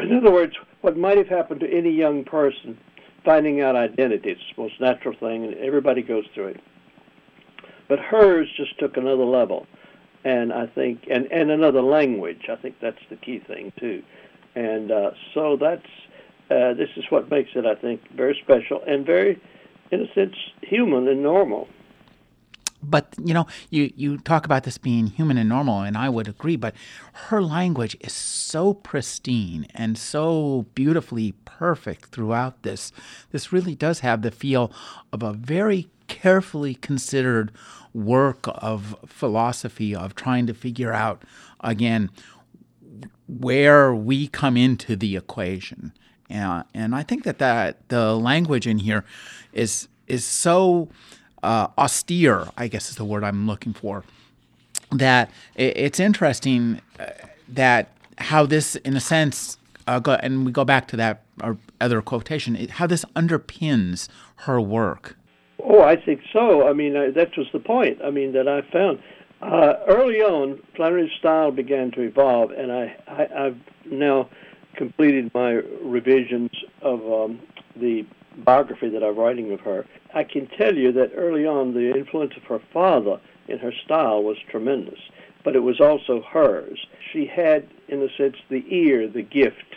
in 0.00 0.16
other 0.16 0.32
words, 0.32 0.54
what 0.80 0.96
might 0.96 1.18
have 1.18 1.28
happened 1.28 1.60
to 1.60 1.70
any 1.70 1.90
young 1.90 2.24
person 2.24 2.78
finding 3.26 3.60
out 3.60 3.76
identity. 3.76 4.30
It's 4.30 4.40
the 4.56 4.62
most 4.62 4.80
natural 4.80 5.14
thing, 5.18 5.44
and 5.44 5.54
everybody 5.56 6.00
goes 6.00 6.24
through 6.34 6.48
it. 6.48 6.60
But 7.88 7.98
hers 7.98 8.48
just 8.56 8.78
took 8.78 8.96
another 8.96 9.24
level, 9.24 9.66
and 10.24 10.52
I 10.52 10.66
think, 10.66 11.06
and 11.10 11.30
and 11.30 11.50
another 11.50 11.82
language. 11.82 12.46
I 12.50 12.56
think 12.56 12.76
that's 12.80 13.04
the 13.10 13.16
key 13.16 13.40
thing 13.40 13.72
too, 13.78 14.02
and 14.54 14.90
uh, 14.90 15.10
so 15.34 15.58
that's 15.60 15.86
uh, 16.50 16.74
this 16.74 16.88
is 16.96 17.04
what 17.10 17.30
makes 17.30 17.50
it, 17.54 17.66
I 17.66 17.74
think, 17.74 18.00
very 18.16 18.38
special 18.42 18.80
and 18.86 19.04
very, 19.04 19.40
in 19.90 20.02
a 20.02 20.14
sense, 20.14 20.36
human 20.62 21.08
and 21.08 21.22
normal 21.22 21.68
but 22.82 23.14
you 23.24 23.34
know 23.34 23.46
you 23.70 23.92
you 23.96 24.18
talk 24.18 24.44
about 24.44 24.64
this 24.64 24.78
being 24.78 25.06
human 25.06 25.38
and 25.38 25.48
normal 25.48 25.80
and 25.80 25.96
i 25.96 26.08
would 26.08 26.28
agree 26.28 26.56
but 26.56 26.74
her 27.12 27.42
language 27.42 27.96
is 28.00 28.12
so 28.12 28.74
pristine 28.74 29.66
and 29.74 29.96
so 29.96 30.66
beautifully 30.74 31.32
perfect 31.44 32.06
throughout 32.06 32.62
this. 32.62 32.92
This 33.32 33.52
really 33.52 33.74
does 33.74 34.00
have 34.00 34.22
the 34.22 34.30
feel 34.30 34.70
of 35.12 35.22
a 35.22 35.32
very 35.32 35.88
carefully 36.06 36.74
considered 36.74 37.50
work 37.92 38.44
of 38.46 38.94
philosophy 39.06 39.94
of 39.94 40.14
trying 40.14 40.46
to 40.46 40.54
figure 40.54 40.92
out 40.92 41.22
again 41.60 42.10
where 43.26 43.94
we 43.94 44.28
come 44.28 44.56
into 44.56 44.94
the 44.94 45.16
equation. 45.16 45.92
And, 46.28 46.64
and 46.74 46.94
i 46.94 47.02
think 47.04 47.22
that, 47.22 47.38
that 47.38 47.88
the 47.88 48.16
language 48.16 48.66
in 48.66 48.78
here 48.78 49.04
is 49.52 49.88
is 50.08 50.24
so 50.24 50.88
uh, 51.46 51.68
austere, 51.78 52.48
I 52.56 52.66
guess 52.68 52.90
is 52.90 52.96
the 52.96 53.04
word 53.04 53.22
I'm 53.22 53.46
looking 53.46 53.72
for. 53.72 54.02
That 54.90 55.30
it's 55.54 56.00
interesting 56.00 56.80
uh, 56.98 57.06
that 57.48 57.92
how 58.18 58.46
this, 58.46 58.76
in 58.76 58.96
a 58.96 59.00
sense, 59.00 59.58
uh, 59.86 60.00
go, 60.00 60.14
and 60.14 60.44
we 60.44 60.52
go 60.52 60.64
back 60.64 60.88
to 60.88 60.96
that 60.96 61.22
other 61.80 62.02
quotation, 62.02 62.68
how 62.68 62.86
this 62.86 63.04
underpins 63.14 64.08
her 64.46 64.60
work. 64.60 65.16
Oh, 65.62 65.82
I 65.82 65.96
think 65.96 66.20
so. 66.32 66.68
I 66.68 66.72
mean, 66.72 66.96
uh, 66.96 67.10
that 67.14 67.36
was 67.36 67.46
the 67.52 67.60
point. 67.60 67.98
I 68.04 68.10
mean, 68.10 68.32
that 68.32 68.48
I 68.48 68.62
found 68.72 69.00
uh, 69.42 69.74
early 69.86 70.20
on, 70.20 70.60
Flannery's 70.74 71.12
style 71.18 71.50
began 71.50 71.90
to 71.92 72.02
evolve, 72.02 72.50
and 72.52 72.72
I, 72.72 72.96
I 73.06 73.44
have 73.44 73.56
now 73.84 74.28
completed 74.76 75.30
my 75.34 75.52
revisions 75.82 76.50
of 76.82 77.00
um, 77.00 77.40
the 77.76 78.04
biography 78.44 78.88
that 78.90 79.02
I'm 79.02 79.16
writing 79.16 79.52
of 79.52 79.60
her, 79.60 79.84
I 80.14 80.24
can 80.24 80.46
tell 80.46 80.74
you 80.74 80.92
that 80.92 81.12
early 81.16 81.46
on 81.46 81.74
the 81.74 81.96
influence 81.96 82.34
of 82.36 82.42
her 82.44 82.60
father 82.72 83.20
in 83.48 83.58
her 83.58 83.72
style 83.84 84.22
was 84.22 84.36
tremendous, 84.50 84.98
but 85.44 85.56
it 85.56 85.60
was 85.60 85.80
also 85.80 86.22
hers. 86.22 86.78
She 87.12 87.26
had, 87.26 87.68
in 87.88 88.02
a 88.02 88.08
sense, 88.16 88.36
the 88.48 88.64
ear, 88.68 89.08
the 89.08 89.22
gift. 89.22 89.76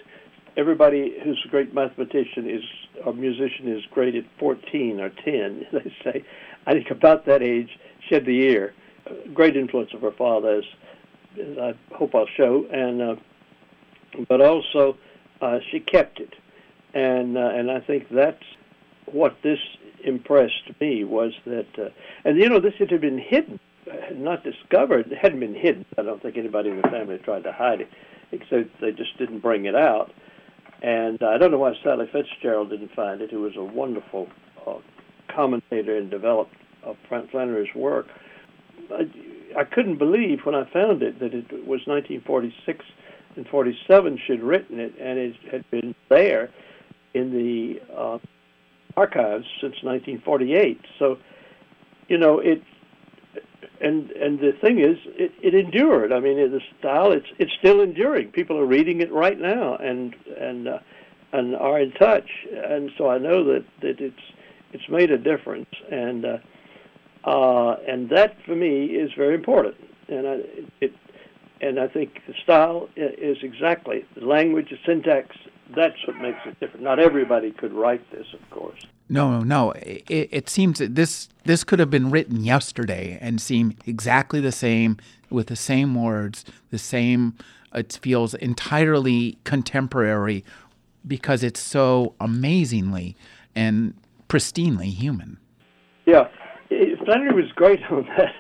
Everybody 0.58 1.18
who's 1.24 1.42
a 1.46 1.50
great 1.50 1.74
mathematician 1.74 2.50
is 2.50 2.64
or 3.06 3.14
musician 3.14 3.72
is 3.72 3.84
great 3.92 4.16
at 4.16 4.26
14 4.40 5.00
or 5.00 5.10
10, 5.10 5.68
they 5.72 5.94
say. 6.04 6.26
I 6.68 6.74
think 6.74 6.92
about 6.92 7.26
that 7.26 7.42
age, 7.42 7.80
she 8.08 8.16
had 8.16 8.26
the 8.26 8.42
ear. 8.42 8.74
Great 9.34 9.56
influence 9.56 9.94
of 9.94 10.02
her 10.02 10.12
father, 10.12 10.58
as, 10.58 10.64
as 11.42 11.58
I 11.58 11.74
hope 11.96 12.14
I'll 12.14 12.28
show, 12.28 12.66
and 12.72 13.02
uh, 13.02 13.16
but 14.28 14.42
also 14.42 14.98
uh, 15.42 15.60
she 15.72 15.80
kept 15.80 16.20
it 16.20 16.36
and 16.94 17.38
uh, 17.38 17.50
and 17.54 17.72
I 17.72 17.80
think 17.80 18.08
that's 18.10 18.44
what 19.06 19.38
this 19.44 19.60
impressed 20.04 20.80
me 20.80 21.04
was 21.04 21.34
that, 21.46 21.68
uh, 21.78 21.90
and 22.24 22.38
you 22.38 22.50
know, 22.50 22.60
this 22.60 22.74
had 22.80 22.90
been 23.02 23.18
hidden, 23.18 23.60
not 24.14 24.44
discovered. 24.44 25.12
It 25.12 25.18
hadn't 25.18 25.40
been 25.40 25.56
hidden. 25.56 25.86
I 25.98 26.04
don't 26.04 26.22
think 26.22 26.38
anybody 26.38 26.70
in 26.70 26.78
the 26.78 26.88
family 26.88 27.18
tried 27.18 27.44
to 27.44 27.52
hide 27.52 27.82
it, 27.82 27.90
except 28.32 28.80
they 28.82 28.92
just 28.92 29.18
didn't 29.18 29.40
bring 29.40 29.66
it 29.66 29.76
out. 29.76 30.12
And 30.82 31.22
I 31.22 31.38
don't 31.38 31.52
know 31.52 31.58
why 31.58 31.74
Sally 31.84 32.08
Fitzgerald 32.12 32.70
didn't 32.70 32.94
find 32.94 33.22
it, 33.22 33.32
who 33.32 33.42
was 33.42 33.56
a 33.58 33.64
wonderful 33.64 34.28
uh, 34.66 34.76
commentator 35.28 35.98
and 35.98 36.10
developed 36.10 36.56
of 36.84 36.96
Frank 37.10 37.32
Flannery's 37.32 37.74
work. 37.76 38.08
I, 38.92 39.10
I 39.58 39.64
couldn't 39.66 39.98
believe 39.98 40.40
when 40.46 40.56
I 40.56 40.70
found 40.72 41.04
it 41.04 41.20
that 41.20 41.34
it 41.34 41.52
was 41.52 41.82
1946 41.86 42.86
and 43.36 43.48
47 43.48 44.20
she'd 44.26 44.42
written 44.42 44.80
it, 44.80 44.94
and 45.00 45.20
it 45.20 45.36
had 45.52 45.70
been 45.70 45.94
there 46.10 46.50
in 47.14 47.32
the 47.32 47.82
uh, 47.96 48.18
archives 48.96 49.46
since 49.62 49.76
1948. 49.84 50.80
So, 50.98 51.18
you 52.08 52.18
know, 52.18 52.40
it 52.40 52.62
and 53.82 54.12
and 54.12 54.40
the 54.40 54.52
thing 54.62 54.80
is, 54.80 54.98
it, 55.16 55.32
it 55.42 55.56
endured. 55.56 56.12
I 56.12 56.20
mean, 56.20 56.38
the 56.38 56.62
style 56.80 57.12
it's 57.12 57.28
it's 57.38 57.52
still 57.60 57.82
enduring. 57.82 58.32
People 58.32 58.58
are 58.58 58.66
reading 58.66 59.02
it 59.02 59.12
right 59.12 59.40
now 59.40 59.76
and 59.76 60.16
and 60.38 60.68
uh, 60.68 60.80
and 61.32 61.56
are 61.56 61.80
in 61.80 61.92
touch. 61.94 62.30
And 62.52 62.92
so 62.98 63.10
I 63.10 63.18
know 63.18 63.44
that 63.46 63.66
that 63.82 64.00
it's 64.00 64.22
it's 64.74 64.90
made 64.90 65.12
a 65.12 65.18
difference. 65.18 65.70
And 65.92 66.26
uh, 66.26 66.38
uh, 67.24 67.78
and 67.88 68.10
that 68.10 68.36
for 68.46 68.56
me 68.56 68.86
is 68.86 69.12
very 69.16 69.36
important. 69.36 69.76
And 70.08 70.28
I, 70.28 70.40
it, 70.82 70.94
and 71.62 71.80
I 71.80 71.88
think 71.88 72.22
the 72.28 72.34
style 72.44 72.90
is 72.96 73.38
exactly 73.44 74.06
the 74.16 74.26
language, 74.26 74.70
the 74.70 74.78
syntax. 74.86 75.36
That's 75.76 75.96
what 76.08 76.18
makes 76.18 76.40
it 76.46 76.60
different. 76.60 76.84
Not 76.84 77.00
everybody 77.00 77.52
could 77.52 77.74
write 77.74 78.10
this, 78.12 78.26
of 78.34 78.50
course. 78.50 78.86
No, 79.08 79.42
no. 79.42 79.72
It, 79.72 80.30
it 80.32 80.50
seems 80.50 80.80
that 80.80 80.96
this 80.96 81.30
this 81.46 81.64
could 81.64 81.80
have 81.80 81.90
been 81.90 82.10
written 82.10 82.44
yesterday 82.44 83.18
and 83.22 83.40
seem 83.42 83.76
exactly 83.86 84.40
the 84.40 84.52
same 84.52 84.98
with 85.30 85.48
the 85.48 85.56
same 85.56 85.96
words, 85.96 86.46
the 86.72 86.78
same. 86.78 87.36
It 87.74 88.00
feels 88.02 88.34
entirely 88.34 89.38
contemporary 89.44 90.44
because 91.08 91.44
it's 91.44 91.60
so 91.60 92.16
amazingly 92.20 93.16
and 93.56 93.94
pristinely 94.28 94.92
human. 94.92 95.38
Yeah, 96.06 96.28
Flannery 97.10 97.34
was 97.34 97.52
great 97.56 97.80
on 97.92 98.08
that. 98.18 98.34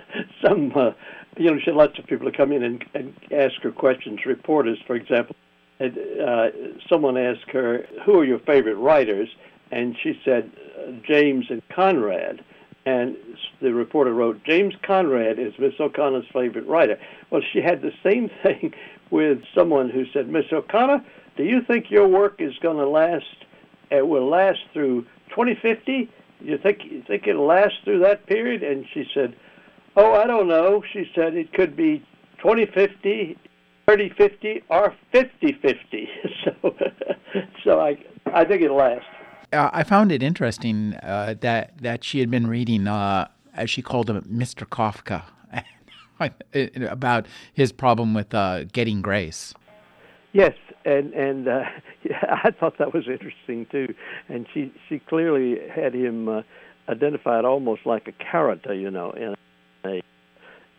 Some, 0.46 0.72
uh, 0.76 0.92
you 1.38 1.50
know, 1.52 1.58
she 1.60 1.66
had 1.72 1.76
lots 1.76 1.98
of 1.98 2.06
people 2.06 2.30
to 2.30 2.36
come 2.36 2.52
in 2.52 2.64
and, 2.64 2.86
and 2.94 3.14
ask 3.32 3.62
her 3.64 3.72
questions. 3.72 4.20
Reporters, 4.26 4.78
for 4.86 4.96
example, 4.96 5.36
uh, 5.80 6.50
someone 6.90 7.18
asked 7.18 7.50
her, 7.52 7.86
"Who 8.06 8.20
are 8.20 8.26
your 8.26 8.40
favorite 8.40 8.76
writers?" 8.76 9.30
And 9.72 9.96
she 10.02 10.20
said, 10.26 10.52
uh, 10.78 10.92
"James 11.04 11.46
and 11.50 11.62
Conrad." 11.70 12.44
And 12.86 13.18
the 13.62 13.74
reporter 13.74 14.14
wrote, 14.14 14.44
James 14.46 14.74
Conrad 14.82 15.38
is 15.38 15.54
Miss 15.60 15.74
O'Connor's 15.80 16.26
favorite 16.34 16.66
writer. 16.66 16.98
Well, 17.30 17.42
she 17.54 17.62
had 17.62 17.82
the 17.82 17.92
same 18.04 18.30
thing 18.44 18.74
with 19.12 19.44
someone 19.54 19.90
who 19.90 20.06
said, 20.12 20.30
Miss 20.30 20.46
O'Connor, 20.52 21.04
do 21.38 21.44
you 21.44 21.62
think 21.62 21.92
your 21.92 22.08
work 22.08 22.36
is 22.40 22.58
going 22.60 22.78
to 22.78 22.88
last, 22.88 23.46
it 23.92 24.08
will 24.08 24.28
last 24.28 24.60
through 24.74 25.04
2050? 25.30 26.10
You 26.42 26.58
think, 26.58 26.86
you 26.86 27.04
think 27.06 27.28
it'll 27.28 27.46
last 27.46 27.76
through 27.84 28.00
that 28.00 28.26
period? 28.26 28.64
And 28.64 28.86
she 28.94 29.06
said, 29.14 29.36
Oh, 29.96 30.14
I 30.14 30.26
don't 30.26 30.48
know. 30.48 30.84
She 30.94 31.10
said 31.14 31.36
it 31.36 31.52
could 31.54 31.76
be 31.76 32.00
2050, 32.38 33.38
3050, 33.90 34.64
or 34.70 34.94
5050. 35.12 36.10
so, 36.44 36.76
so 37.64 37.80
I, 37.80 37.98
I 38.32 38.46
think 38.46 38.62
it'll 38.62 38.78
last. 38.78 39.06
Uh, 39.52 39.70
I 39.74 39.84
found 39.84 40.12
it 40.12 40.22
interesting 40.22 40.94
uh, 41.02 41.34
that 41.42 41.82
that 41.82 42.04
she 42.04 42.20
had 42.20 42.30
been 42.30 42.46
reading, 42.46 42.88
uh, 42.88 43.30
as 43.56 43.72
she 43.72 43.82
called 43.82 44.08
him, 44.08 44.22
Mr. 44.32 44.68
Kafka, 44.68 45.24
about 46.92 47.26
his 47.52 47.72
problem 47.72 48.14
with 48.14 48.32
uh, 48.36 48.66
getting 48.66 49.02
grace. 49.02 49.56
Yes, 50.34 50.54
and 50.86 51.12
and 51.14 51.48
uh, 51.48 51.64
yeah, 52.04 52.42
I 52.44 52.52
thought 52.52 52.78
that 52.78 52.94
was 52.94 53.08
interesting 53.08 53.66
too. 53.72 53.96
And 54.28 54.46
she 54.54 54.72
she 54.88 55.00
clearly 55.00 55.58
had 55.68 55.96
him 55.96 56.30
uh, 56.30 56.42
identified 56.88 57.44
almost 57.44 57.88
like 57.88 58.08
a 58.08 58.12
character, 58.24 58.72
you 58.76 58.92
know, 58.92 59.12
in 59.14 59.34
a 59.84 60.02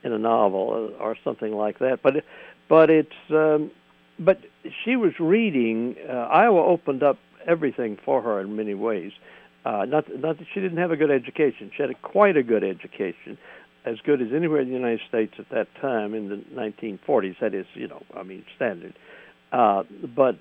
in 0.04 0.12
a 0.12 0.18
novel 0.18 0.92
or 0.98 1.16
something 1.24 1.52
like 1.52 1.78
that. 1.80 2.00
But 2.02 2.24
but 2.70 2.88
it's 2.88 3.10
um, 3.30 3.70
but 4.18 4.38
she 4.84 4.96
was 4.96 5.12
reading. 5.18 5.96
Uh, 6.08 6.12
Iowa 6.12 6.64
opened 6.64 7.02
up 7.02 7.18
everything 7.46 7.98
for 8.02 8.22
her 8.22 8.40
in 8.40 8.56
many 8.56 8.74
ways. 8.74 9.12
Uh, 9.66 9.84
not 9.86 10.04
not 10.20 10.38
that 10.38 10.46
she 10.54 10.60
didn't 10.60 10.78
have 10.78 10.92
a 10.92 10.96
good 10.96 11.10
education. 11.10 11.70
She 11.76 11.82
had 11.82 11.90
a, 11.90 11.94
quite 11.94 12.36
a 12.38 12.42
good 12.42 12.64
education, 12.64 13.36
as 13.84 13.96
good 14.06 14.22
as 14.22 14.28
anywhere 14.34 14.60
in 14.60 14.68
the 14.68 14.74
United 14.74 15.00
States 15.08 15.34
at 15.38 15.50
that 15.50 15.66
time 15.82 16.14
in 16.14 16.28
the 16.28 16.36
1940s. 16.54 17.36
That 17.40 17.54
is, 17.54 17.66
you 17.74 17.88
know, 17.88 18.02
I 18.16 18.22
mean, 18.22 18.44
standard. 18.56 18.94
Uh, 19.52 19.82
but 20.14 20.36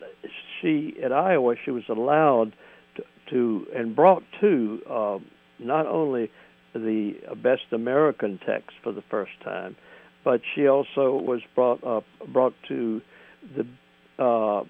she 0.62 0.96
at 1.04 1.12
Iowa, 1.12 1.56
she 1.66 1.72
was 1.72 1.84
allowed 1.90 2.54
to, 2.96 3.04
to 3.32 3.68
and 3.76 3.96
brought 3.96 4.24
to 4.40 4.82
uh, 4.88 5.18
not 5.58 5.88
only 5.88 6.32
the 6.74 7.16
best 7.42 7.64
American 7.72 8.40
text 8.46 8.78
for 8.84 8.92
the 8.92 9.04
first 9.10 9.32
time, 9.44 9.76
but 10.24 10.42
she 10.56 10.68
also 10.68 11.14
was 11.14 11.42
brought 11.56 11.84
up 11.84 12.04
brought 12.32 12.54
to 12.68 13.02
the 13.56 13.66
uh, 14.24 14.64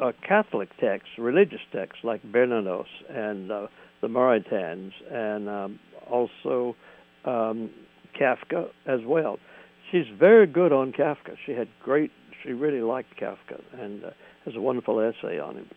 uh, 0.00 0.12
Catholic 0.26 0.68
texts, 0.78 1.10
religious 1.18 1.60
texts 1.72 2.04
like 2.04 2.22
Bernanos 2.24 2.86
and 3.08 3.50
uh, 3.50 3.66
the 4.00 4.08
Maritains, 4.08 4.92
and 5.10 5.48
um, 5.48 5.78
also 6.10 6.76
um, 7.24 7.70
Kafka 8.18 8.68
as 8.86 9.00
well. 9.04 9.38
She's 9.90 10.06
very 10.18 10.46
good 10.46 10.72
on 10.72 10.92
Kafka. 10.92 11.36
She 11.44 11.52
had 11.52 11.68
great 11.82 12.10
she 12.42 12.52
really 12.52 12.80
liked 12.80 13.18
Kafka 13.20 13.60
and 13.78 14.04
uh, 14.04 14.10
has 14.44 14.54
a 14.54 14.60
wonderful 14.60 15.00
essay 15.00 15.38
on 15.38 15.56
him. 15.56 15.68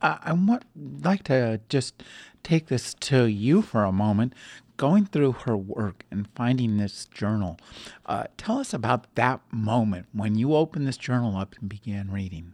I 0.00 0.32
would 0.32 0.64
like 1.02 1.24
to 1.24 1.60
just 1.68 2.02
take 2.42 2.66
this 2.66 2.94
to 2.94 3.26
you 3.26 3.62
for 3.62 3.84
a 3.84 3.92
moment. 3.92 4.34
Going 4.76 5.06
through 5.06 5.32
her 5.32 5.56
work 5.56 6.04
and 6.08 6.28
finding 6.36 6.76
this 6.76 7.06
journal, 7.06 7.58
uh, 8.06 8.24
tell 8.36 8.60
us 8.60 8.72
about 8.72 9.12
that 9.16 9.40
moment 9.50 10.06
when 10.12 10.36
you 10.36 10.54
opened 10.54 10.86
this 10.86 10.96
journal 10.96 11.36
up 11.36 11.56
and 11.60 11.68
began 11.68 12.12
reading. 12.12 12.52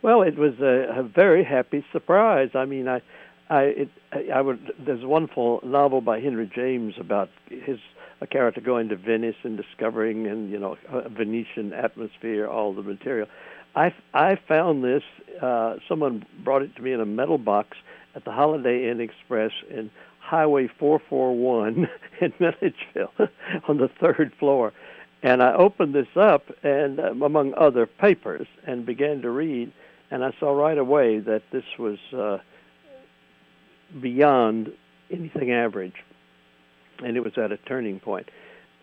Well, 0.00 0.22
it 0.22 0.38
was 0.38 0.54
a, 0.60 1.00
a 1.00 1.02
very 1.02 1.42
happy 1.42 1.84
surprise. 1.90 2.50
I 2.54 2.66
mean, 2.66 2.86
I, 2.86 3.02
I, 3.50 3.62
it, 3.62 3.88
I 4.32 4.40
would. 4.40 4.72
There's 4.78 5.02
a 5.02 5.08
wonderful 5.08 5.58
novel 5.64 6.00
by 6.00 6.20
Henry 6.20 6.48
James 6.54 6.94
about 7.00 7.30
his 7.48 7.80
a 8.20 8.26
character 8.26 8.60
going 8.60 8.88
to 8.88 8.96
Venice 8.96 9.36
and 9.44 9.56
discovering 9.56 10.26
and 10.26 10.50
you 10.50 10.58
know 10.58 10.76
a 10.92 11.08
Venetian 11.08 11.72
atmosphere, 11.72 12.46
all 12.46 12.72
the 12.74 12.82
material. 12.82 13.28
I 13.74 13.94
I 14.14 14.36
found 14.36 14.84
this. 14.84 15.02
Uh, 15.40 15.76
someone 15.88 16.24
brought 16.42 16.62
it 16.62 16.74
to 16.76 16.82
me 16.82 16.92
in 16.92 17.00
a 17.00 17.06
metal 17.06 17.38
box 17.38 17.76
at 18.14 18.24
the 18.24 18.32
Holiday 18.32 18.90
Inn 18.90 19.00
Express 19.00 19.52
in 19.70 19.90
Highway 20.18 20.68
441 20.78 21.88
in 22.20 22.32
Milledgeville 22.38 23.12
on 23.68 23.78
the 23.78 23.88
third 24.00 24.32
floor. 24.38 24.72
And 25.22 25.42
I 25.42 25.54
opened 25.54 25.94
this 25.94 26.08
up 26.16 26.44
and 26.62 27.00
um, 27.00 27.22
among 27.22 27.54
other 27.54 27.86
papers 27.86 28.46
and 28.66 28.84
began 28.84 29.22
to 29.22 29.30
read 29.30 29.72
and 30.10 30.24
I 30.24 30.32
saw 30.40 30.52
right 30.52 30.78
away 30.78 31.18
that 31.18 31.42
this 31.52 31.64
was 31.78 31.98
uh, 32.16 32.38
beyond 34.00 34.72
anything 35.10 35.52
average 35.52 36.04
and 37.04 37.16
it 37.16 37.20
was 37.20 37.32
at 37.36 37.52
a 37.52 37.56
turning 37.56 38.00
point. 38.00 38.28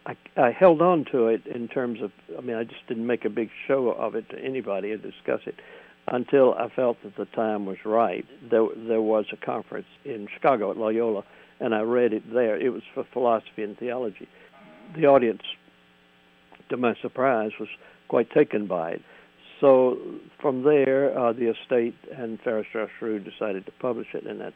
I, 0.05 0.15
I 0.37 0.51
held 0.51 0.81
on 0.81 1.05
to 1.11 1.27
it 1.27 1.45
in 1.47 1.67
terms 1.67 2.01
of, 2.01 2.11
I 2.37 2.41
mean, 2.41 2.55
I 2.55 2.63
just 2.63 2.85
didn't 2.87 3.07
make 3.07 3.25
a 3.25 3.29
big 3.29 3.49
show 3.67 3.89
of 3.89 4.15
it 4.15 4.29
to 4.29 4.39
anybody 4.39 4.91
and 4.91 5.01
discuss 5.01 5.41
it 5.45 5.55
until 6.07 6.53
I 6.53 6.69
felt 6.69 6.97
that 7.03 7.15
the 7.17 7.25
time 7.25 7.65
was 7.65 7.77
right. 7.83 8.25
There, 8.51 8.67
there 8.75 9.01
was 9.01 9.25
a 9.33 9.37
conference 9.37 9.87
in 10.03 10.27
Chicago 10.33 10.69
at 10.69 10.77
Loyola, 10.77 11.23
and 11.59 11.73
I 11.73 11.81
read 11.81 12.13
it 12.13 12.31
there. 12.31 12.59
It 12.59 12.69
was 12.69 12.83
for 12.93 13.05
philosophy 13.11 13.63
and 13.63 13.77
theology. 13.77 14.27
The 14.95 15.07
audience, 15.07 15.41
to 16.69 16.77
my 16.77 16.93
surprise, 17.01 17.51
was 17.59 17.69
quite 18.07 18.29
taken 18.29 18.67
by 18.67 18.91
it. 18.91 19.01
So 19.59 19.97
from 20.39 20.63
there, 20.63 21.17
uh, 21.17 21.33
the 21.33 21.49
estate 21.49 21.95
and 22.15 22.39
Farrar 22.41 22.65
Straus 22.69 22.89
decided 23.23 23.65
to 23.65 23.71
publish 23.79 24.07
it, 24.13 24.27
and 24.27 24.39
that 24.41 24.53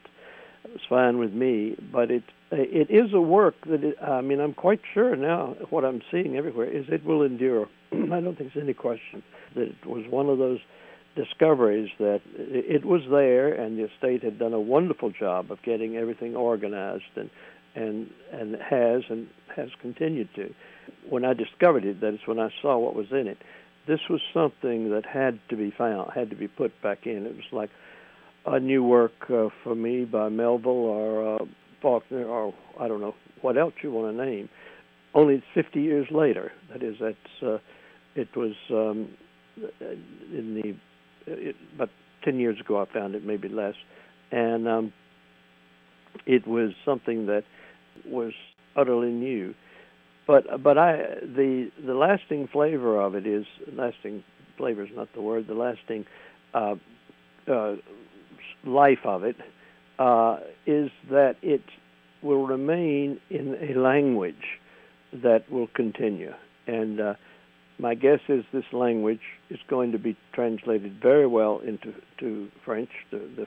was 0.64 0.80
fine 0.88 1.18
with 1.18 1.32
me. 1.32 1.76
But 1.92 2.10
it 2.10 2.24
it 2.50 2.90
is 2.90 3.12
a 3.12 3.20
work 3.20 3.54
that 3.66 3.84
it, 3.84 3.96
I 4.02 4.20
mean 4.20 4.40
I'm 4.40 4.54
quite 4.54 4.80
sure 4.92 5.16
now 5.16 5.56
what 5.70 5.84
I'm 5.84 6.02
seeing 6.10 6.36
everywhere 6.36 6.66
is 6.66 6.86
it 6.88 7.04
will 7.04 7.22
endure. 7.22 7.68
I 7.92 7.96
don't 8.20 8.36
think 8.36 8.52
there's 8.52 8.64
any 8.64 8.74
question 8.74 9.22
that 9.54 9.62
it 9.62 9.86
was 9.86 10.04
one 10.08 10.28
of 10.28 10.38
those 10.38 10.60
discoveries 11.16 11.90
that 11.98 12.20
it 12.36 12.84
was 12.84 13.02
there 13.10 13.52
and 13.52 13.78
the 13.78 13.84
estate 13.84 14.22
had 14.22 14.38
done 14.38 14.52
a 14.52 14.60
wonderful 14.60 15.10
job 15.10 15.50
of 15.50 15.60
getting 15.62 15.96
everything 15.96 16.36
organized 16.36 17.16
and 17.16 17.30
and 17.74 18.10
and 18.32 18.56
has 18.56 19.02
and 19.08 19.28
has 19.54 19.68
continued 19.80 20.28
to. 20.34 20.52
When 21.08 21.24
I 21.24 21.34
discovered 21.34 21.84
it, 21.84 22.00
that 22.00 22.14
is 22.14 22.20
when 22.26 22.38
I 22.38 22.50
saw 22.60 22.78
what 22.78 22.94
was 22.94 23.10
in 23.10 23.26
it. 23.26 23.38
This 23.86 24.00
was 24.08 24.20
something 24.32 24.90
that 24.90 25.06
had 25.06 25.40
to 25.48 25.56
be 25.56 25.70
found, 25.70 26.12
had 26.12 26.30
to 26.30 26.36
be 26.36 26.48
put 26.48 26.80
back 26.82 27.06
in. 27.06 27.26
It 27.26 27.34
was 27.34 27.44
like 27.52 27.70
a 28.46 28.58
new 28.58 28.82
work 28.82 29.12
uh, 29.30 29.48
for 29.62 29.74
me 29.74 30.04
by 30.04 30.28
Melville 30.28 30.70
or 30.70 31.36
uh, 31.36 31.44
Faulkner 31.82 32.24
or 32.24 32.54
I 32.78 32.88
don't 32.88 33.00
know 33.00 33.14
what 33.42 33.56
else 33.56 33.74
you 33.82 33.90
want 33.90 34.16
to 34.16 34.24
name. 34.24 34.48
Only 35.14 35.36
it's 35.36 35.44
50 35.54 35.80
years 35.80 36.06
later. 36.10 36.52
That 36.72 36.82
is, 36.82 36.96
that's 37.00 37.42
uh, 37.42 37.58
it 38.14 38.28
was 38.36 38.52
um, 38.70 39.08
in 40.32 40.54
the 41.26 41.32
it, 41.32 41.56
about 41.74 41.90
10 42.24 42.38
years 42.38 42.60
ago. 42.60 42.80
I 42.80 42.92
found 42.92 43.14
it, 43.14 43.24
maybe 43.24 43.48
less, 43.48 43.74
and 44.30 44.68
um, 44.68 44.92
it 46.26 46.46
was 46.46 46.70
something 46.84 47.26
that 47.26 47.44
was 48.06 48.32
utterly 48.76 49.10
new. 49.10 49.54
But 50.26 50.62
but 50.62 50.78
I 50.78 50.96
the 51.22 51.70
the 51.84 51.94
lasting 51.94 52.48
flavor 52.52 53.00
of 53.00 53.14
it 53.14 53.26
is 53.26 53.46
lasting 53.72 54.22
flavor 54.56 54.84
is 54.84 54.90
not 54.94 55.08
the 55.14 55.22
word. 55.22 55.48
The 55.48 55.54
lasting 55.54 56.04
uh, 56.54 56.74
uh, 57.50 57.76
life 58.64 59.04
of 59.04 59.24
it 59.24 59.36
uh, 59.98 60.38
is 60.66 60.90
that 61.10 61.36
it 61.42 61.62
will 62.22 62.46
remain 62.46 63.20
in 63.30 63.56
a 63.60 63.78
language 63.78 64.58
that 65.12 65.50
will 65.50 65.68
continue. 65.68 66.32
And 66.66 67.00
uh, 67.00 67.14
my 67.78 67.94
guess 67.94 68.20
is 68.28 68.44
this 68.52 68.64
language 68.72 69.20
is 69.48 69.58
going 69.68 69.92
to 69.92 69.98
be 69.98 70.16
translated 70.32 71.00
very 71.02 71.26
well 71.26 71.60
into 71.60 71.94
to 72.18 72.48
French. 72.64 72.90
The, 73.10 73.18
the 73.36 73.46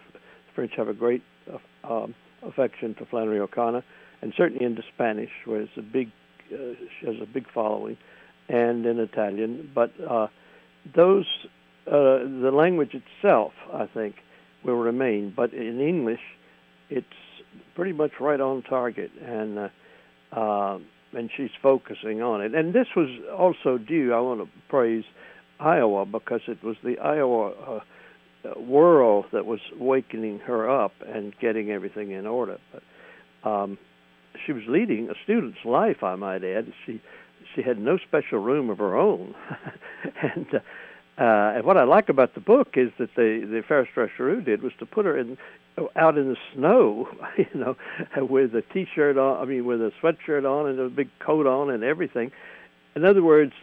French 0.55 0.71
have 0.75 0.87
a 0.87 0.93
great 0.93 1.23
uh, 1.51 1.93
um, 2.03 2.15
affection 2.41 2.95
for 2.97 3.05
Flannery 3.05 3.39
O'Connor, 3.39 3.83
and 4.21 4.33
certainly 4.35 4.65
into 4.65 4.83
Spanish, 4.93 5.31
where 5.45 5.61
it's 5.61 5.77
a 5.77 5.81
big, 5.81 6.11
uh, 6.51 6.73
she 6.99 7.05
has 7.05 7.15
a 7.21 7.25
big 7.25 7.45
following, 7.53 7.97
and 8.49 8.85
in 8.85 8.99
Italian. 8.99 9.71
But 9.73 9.91
uh, 10.07 10.27
those, 10.95 11.25
uh, 11.87 11.91
the 11.91 12.51
language 12.53 12.93
itself, 12.93 13.53
I 13.71 13.85
think, 13.85 14.15
will 14.63 14.75
remain. 14.75 15.33
But 15.35 15.53
in 15.53 15.79
English, 15.79 16.19
it's 16.89 17.05
pretty 17.75 17.93
much 17.93 18.11
right 18.19 18.39
on 18.39 18.63
target, 18.63 19.11
and 19.21 19.59
uh, 19.59 19.69
uh, 20.31 20.79
and 21.13 21.29
she's 21.35 21.51
focusing 21.61 22.21
on 22.21 22.41
it. 22.41 22.55
And 22.55 22.73
this 22.73 22.87
was 22.95 23.09
also 23.37 23.77
due. 23.77 24.13
I 24.13 24.19
want 24.19 24.41
to 24.41 24.49
praise 24.69 25.03
Iowa 25.59 26.05
because 26.05 26.41
it 26.47 26.63
was 26.63 26.75
the 26.83 26.97
Iowa 26.99 27.51
uh, 27.51 27.79
uh, 28.45 28.59
world 28.59 29.25
that 29.31 29.45
was 29.45 29.59
wakening 29.77 30.39
her 30.39 30.69
up 30.69 30.93
and 31.05 31.33
getting 31.39 31.71
everything 31.71 32.11
in 32.11 32.25
order. 32.25 32.57
But 32.71 33.49
um, 33.49 33.77
she 34.45 34.51
was 34.51 34.63
leading 34.67 35.09
a 35.09 35.13
student's 35.23 35.59
life, 35.65 36.03
I 36.03 36.15
might 36.15 36.43
add. 36.43 36.71
She 36.85 37.01
she 37.55 37.61
had 37.61 37.77
no 37.77 37.97
special 38.07 38.39
room 38.39 38.69
of 38.69 38.77
her 38.79 38.95
own, 38.95 39.35
and. 40.21 40.61
Uh, 41.17 41.53
and 41.55 41.63
what 41.63 41.77
I 41.77 41.83
like 41.83 42.09
about 42.09 42.33
the 42.33 42.41
book 42.41 42.69
is 42.75 42.89
that 42.97 43.13
the 43.15 43.47
the 43.47 43.61
Farrar 43.67 43.87
Straus 43.91 44.09
Giroux 44.17 44.41
did 44.41 44.63
was 44.63 44.73
to 44.79 44.85
put 44.85 45.05
her 45.05 45.17
in 45.17 45.37
out 45.95 46.17
in 46.17 46.29
the 46.29 46.37
snow, 46.53 47.07
you 47.37 47.47
know, 47.53 47.75
with 48.17 48.55
a 48.55 48.63
t-shirt 48.73 49.17
on. 49.17 49.41
I 49.41 49.45
mean, 49.45 49.65
with 49.65 49.81
a 49.81 49.91
sweatshirt 50.01 50.45
on 50.45 50.69
and 50.69 50.79
a 50.79 50.89
big 50.89 51.09
coat 51.19 51.45
on 51.45 51.69
and 51.69 51.83
everything. 51.83 52.31
In 52.95 53.05
other 53.05 53.23
words, 53.23 53.53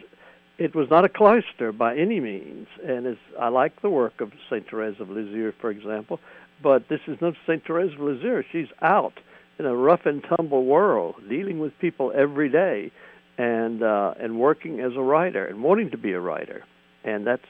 it 0.57 0.75
was 0.75 0.89
not 0.89 1.05
a 1.05 1.09
cloister 1.09 1.71
by 1.71 1.97
any 1.97 2.19
means, 2.19 2.67
and 2.85 3.07
as 3.07 3.17
I 3.39 3.47
like 3.47 3.81
the 3.81 3.89
work 3.89 4.21
of 4.21 4.31
Saint 4.49 4.69
Therese 4.69 4.99
of 4.99 5.09
Lisieux, 5.09 5.53
for 5.59 5.71
example, 5.71 6.19
but 6.61 6.87
this 6.87 6.99
is 7.07 7.17
not 7.19 7.33
Saint 7.47 7.65
Therese 7.65 7.93
of 7.93 7.99
Lisieux. 7.99 8.43
She's 8.51 8.67
out 8.81 9.19
in 9.57 9.65
a 9.65 9.75
rough 9.75 10.05
and 10.05 10.23
tumble 10.23 10.65
world, 10.65 11.15
dealing 11.29 11.59
with 11.59 11.77
people 11.79 12.11
every 12.15 12.49
day, 12.49 12.91
and 13.37 13.81
uh, 13.81 14.13
and 14.19 14.39
working 14.39 14.79
as 14.79 14.91
a 14.95 15.01
writer 15.01 15.45
and 15.45 15.63
wanting 15.63 15.89
to 15.91 15.97
be 15.97 16.11
a 16.11 16.19
writer, 16.19 16.63
and 17.03 17.25
that's. 17.25 17.47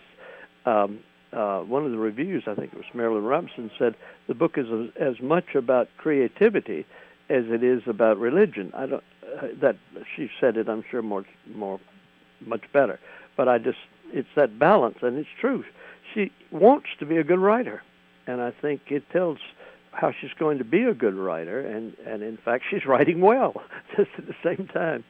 Um, 0.66 1.00
uh, 1.34 1.62
one 1.62 1.86
of 1.86 1.92
the 1.92 1.98
reviews, 1.98 2.44
I 2.46 2.56
think 2.56 2.74
it 2.74 2.76
was 2.76 2.86
Marilynne 2.94 3.26
Robinson, 3.26 3.72
said 3.80 3.96
the 4.28 4.34
book 4.34 4.58
is 4.58 4.68
as, 5.00 5.22
much 5.22 5.56
about 5.56 5.88
creativity 5.98 6.86
as 7.30 7.46
it 7.48 7.64
is 7.64 7.84
about 7.88 8.20
religion. 8.20 8.74
I 8.76 8.86
don't. 8.86 9.04
Uh, 9.24 9.48
that 9.62 9.78
she 10.14 10.30
said 10.42 10.58
it, 10.58 10.68
I'm 10.68 10.84
sure 10.92 11.02
more 11.02 11.24
more 11.56 11.80
much 12.46 12.64
better. 12.74 13.00
But 13.38 13.48
I 13.48 13.58
just, 13.58 13.78
it's 14.12 14.28
that 14.36 14.60
balance, 14.60 14.98
and 15.02 15.18
it's 15.18 15.30
true. 15.40 15.64
She 16.14 16.32
wants 16.52 16.88
to 17.00 17.06
be 17.06 17.18
a 17.18 17.24
good 17.24 17.40
writer, 17.40 17.82
and 18.28 18.42
I 18.42 18.52
think 18.52 18.82
it 18.88 19.10
tells 19.12 19.38
how 19.92 20.12
she's 20.12 20.34
going 20.38 20.58
to 20.58 20.64
be 20.64 20.84
a 20.84 20.94
good 20.94 21.16
writer, 21.16 21.60
and, 21.60 21.96
and 22.06 22.24
in 22.24 22.38
fact, 22.38 22.66
she's 22.70 22.86
writing 22.86 23.22
well 23.22 23.62
just 23.96 24.10
at 24.18 24.28
the 24.28 24.36
same 24.44 24.68
time. 24.68 25.04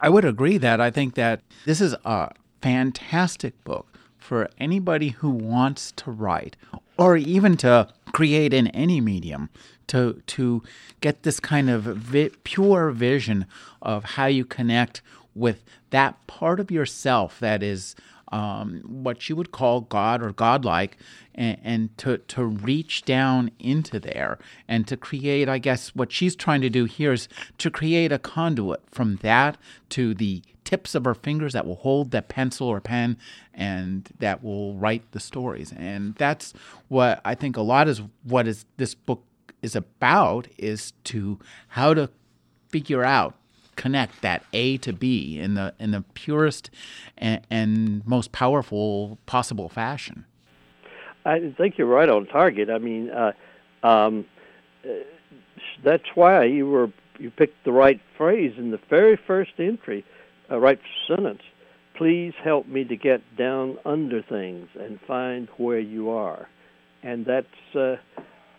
I 0.00 0.08
would 0.08 0.24
agree 0.24 0.58
that 0.58 0.80
I 0.80 0.90
think 0.90 1.14
that 1.14 1.40
this 1.64 1.80
is 1.80 1.94
a 2.04 2.30
fantastic 2.66 3.62
book 3.62 3.86
for 4.18 4.50
anybody 4.58 5.10
who 5.10 5.30
wants 5.30 5.92
to 5.92 6.10
write 6.10 6.56
or 6.98 7.16
even 7.16 7.56
to 7.56 7.86
create 8.12 8.52
in 8.52 8.66
any 8.68 9.00
medium 9.00 9.48
to 9.86 10.20
to 10.26 10.60
get 11.00 11.22
this 11.22 11.38
kind 11.38 11.70
of 11.70 11.84
vi- 11.84 12.32
pure 12.42 12.90
vision 12.90 13.46
of 13.82 14.02
how 14.02 14.26
you 14.26 14.44
connect 14.44 15.00
with 15.32 15.62
that 15.90 16.26
part 16.26 16.58
of 16.58 16.72
yourself 16.72 17.38
that 17.38 17.62
is 17.62 17.94
um, 18.32 18.82
what 18.84 19.28
you 19.28 19.36
would 19.36 19.52
call 19.52 19.82
God 19.82 20.20
or 20.20 20.32
godlike, 20.32 20.98
and, 21.36 21.58
and, 21.62 21.98
to, 21.98 22.18
to 22.18 22.44
reach 22.44 23.04
down 23.04 23.52
into 23.60 24.00
there 24.00 24.40
and 24.66 24.84
to 24.88 24.96
create, 24.96 25.48
I 25.48 25.58
guess, 25.58 25.94
what 25.94 26.10
she's 26.10 26.34
trying 26.34 26.60
to 26.62 26.68
do 26.68 26.86
here 26.86 27.12
is 27.12 27.28
to 27.58 27.70
create 27.70 28.10
a 28.10 28.18
conduit 28.18 28.82
from 28.90 29.16
that 29.22 29.56
to 29.90 30.12
the 30.12 30.42
tips 30.66 30.94
of 30.94 31.06
our 31.06 31.14
fingers 31.14 31.54
that 31.54 31.64
will 31.64 31.76
hold 31.76 32.10
that 32.10 32.28
pencil 32.28 32.68
or 32.68 32.80
pen 32.80 33.16
and 33.54 34.10
that 34.18 34.42
will 34.44 34.74
write 34.74 35.10
the 35.12 35.20
stories. 35.20 35.72
And 35.72 36.14
that's 36.16 36.52
what 36.88 37.22
I 37.24 37.34
think 37.34 37.56
a 37.56 37.62
lot 37.62 37.88
is 37.88 38.02
what 38.24 38.46
is 38.46 38.66
this 38.76 38.94
book 38.94 39.22
is 39.62 39.74
about 39.74 40.48
is 40.58 40.92
to 41.04 41.38
how 41.68 41.94
to 41.94 42.10
figure 42.68 43.04
out 43.04 43.34
connect 43.76 44.22
that 44.22 44.42
A 44.52 44.76
to 44.78 44.92
B 44.92 45.38
in 45.38 45.54
the 45.54 45.74
in 45.78 45.92
the 45.92 46.02
purest 46.14 46.70
and, 47.16 47.40
and 47.50 48.06
most 48.06 48.32
powerful 48.32 49.18
possible 49.26 49.68
fashion. 49.68 50.24
I 51.24 51.52
think 51.56 51.78
you're 51.78 51.86
right 51.86 52.08
on 52.08 52.26
target. 52.26 52.70
I 52.70 52.78
mean, 52.78 53.10
uh, 53.10 53.32
um, 53.82 54.24
uh, 54.84 54.92
that's 55.84 56.04
why 56.14 56.44
you 56.44 56.68
were 56.68 56.90
you 57.18 57.30
picked 57.30 57.64
the 57.64 57.72
right 57.72 58.00
phrase 58.16 58.52
in 58.58 58.70
the 58.70 58.80
very 58.90 59.16
first 59.16 59.52
entry, 59.58 60.04
uh, 60.50 60.58
right 60.58 60.78
sentence. 61.08 61.42
Please 61.96 62.34
help 62.44 62.66
me 62.66 62.84
to 62.84 62.96
get 62.96 63.20
down 63.36 63.78
under 63.84 64.22
things 64.22 64.68
and 64.78 64.98
find 65.06 65.48
where 65.56 65.78
you 65.78 66.10
are, 66.10 66.48
and 67.02 67.24
that's. 67.24 67.74
Uh, 67.74 67.96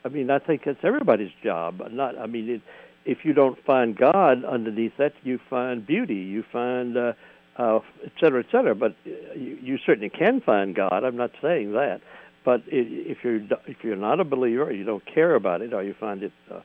I 0.05 0.09
mean, 0.09 0.29
I 0.29 0.39
think 0.39 0.61
that's 0.63 0.79
everybody's 0.83 1.31
job. 1.43 1.81
Not, 1.91 2.17
I 2.17 2.27
mean, 2.27 2.49
it, 2.49 2.61
if 3.03 3.25
you 3.25 3.33
don't 3.33 3.61
find 3.65 3.95
God 3.95 4.45
underneath 4.45 4.93
that, 4.97 5.13
you 5.23 5.37
find 5.49 5.85
beauty, 5.85 6.15
you 6.15 6.43
find 6.49 6.95
uh, 6.95 7.13
uh, 7.57 7.79
et 8.05 8.11
cetera, 8.19 8.39
et 8.39 8.45
cetera. 8.49 8.73
But 8.73 8.95
uh, 9.05 9.33
you, 9.35 9.57
you 9.61 9.77
certainly 9.85 10.09
can 10.09 10.39
find 10.39 10.73
God. 10.73 11.03
I'm 11.03 11.17
not 11.17 11.31
saying 11.41 11.73
that. 11.73 11.99
But 12.45 12.61
if 12.67 13.17
you're 13.23 13.41
if 13.65 13.83
you're 13.83 13.97
not 13.97 14.21
a 14.21 14.23
believer, 14.23 14.63
or 14.63 14.71
you 14.71 14.85
don't 14.85 15.05
care 15.05 15.35
about 15.35 15.61
it, 15.61 15.73
or 15.73 15.83
you 15.83 15.93
find 15.99 16.23
it 16.23 16.31
uh, 16.49 16.61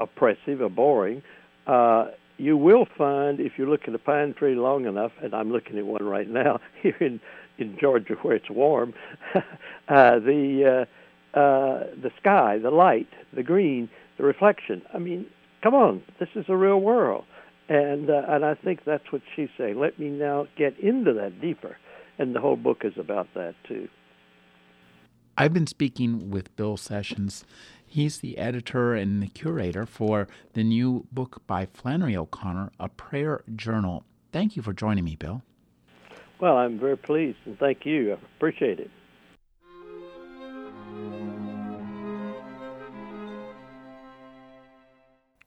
oppressive 0.00 0.60
or 0.60 0.68
boring, 0.68 1.22
uh, 1.68 2.08
you 2.40 2.56
will 2.56 2.86
find 2.96 3.38
if 3.38 3.52
you 3.58 3.68
look 3.68 3.82
at 3.86 3.94
a 3.94 3.98
pine 3.98 4.32
tree 4.32 4.54
long 4.54 4.86
enough, 4.86 5.12
and 5.22 5.34
I'm 5.34 5.52
looking 5.52 5.76
at 5.76 5.84
one 5.84 6.04
right 6.04 6.28
now 6.28 6.58
here 6.82 6.96
in 7.00 7.20
in 7.58 7.76
Georgia 7.78 8.14
where 8.22 8.36
it's 8.36 8.48
warm, 8.48 8.94
uh, 9.34 10.18
the 10.18 10.86
uh, 11.34 11.38
uh, 11.38 11.84
the 12.02 12.10
sky, 12.18 12.58
the 12.58 12.70
light, 12.70 13.08
the 13.34 13.42
green, 13.42 13.90
the 14.16 14.24
reflection. 14.24 14.80
I 14.94 14.98
mean, 14.98 15.26
come 15.62 15.74
on, 15.74 16.02
this 16.18 16.30
is 16.34 16.46
a 16.48 16.56
real 16.56 16.80
world. 16.80 17.24
And 17.68 18.10
uh, 18.10 18.22
and 18.28 18.44
I 18.44 18.54
think 18.54 18.84
that's 18.84 19.12
what 19.12 19.22
she's 19.36 19.50
saying. 19.56 19.78
Let 19.78 19.98
me 19.98 20.08
now 20.08 20.46
get 20.56 20.78
into 20.80 21.12
that 21.12 21.40
deeper, 21.40 21.76
and 22.18 22.34
the 22.34 22.40
whole 22.40 22.56
book 22.56 22.78
is 22.84 22.94
about 22.98 23.28
that 23.34 23.54
too. 23.68 23.88
I've 25.36 25.54
been 25.54 25.66
speaking 25.66 26.30
with 26.30 26.54
Bill 26.56 26.76
Sessions. 26.76 27.44
He's 27.92 28.18
the 28.18 28.38
editor 28.38 28.94
and 28.94 29.20
the 29.20 29.26
curator 29.26 29.84
for 29.84 30.28
the 30.52 30.62
new 30.62 31.08
book 31.10 31.42
by 31.48 31.66
Flannery 31.66 32.16
O'Connor, 32.16 32.70
A 32.78 32.88
Prayer 32.88 33.42
Journal. 33.56 34.04
Thank 34.30 34.54
you 34.54 34.62
for 34.62 34.72
joining 34.72 35.02
me, 35.02 35.16
Bill. 35.16 35.42
Well, 36.40 36.56
I'm 36.56 36.78
very 36.78 36.96
pleased, 36.96 37.38
and 37.46 37.58
thank 37.58 37.84
you. 37.84 38.12
I 38.12 38.18
appreciate 38.36 38.78
it. 38.78 38.92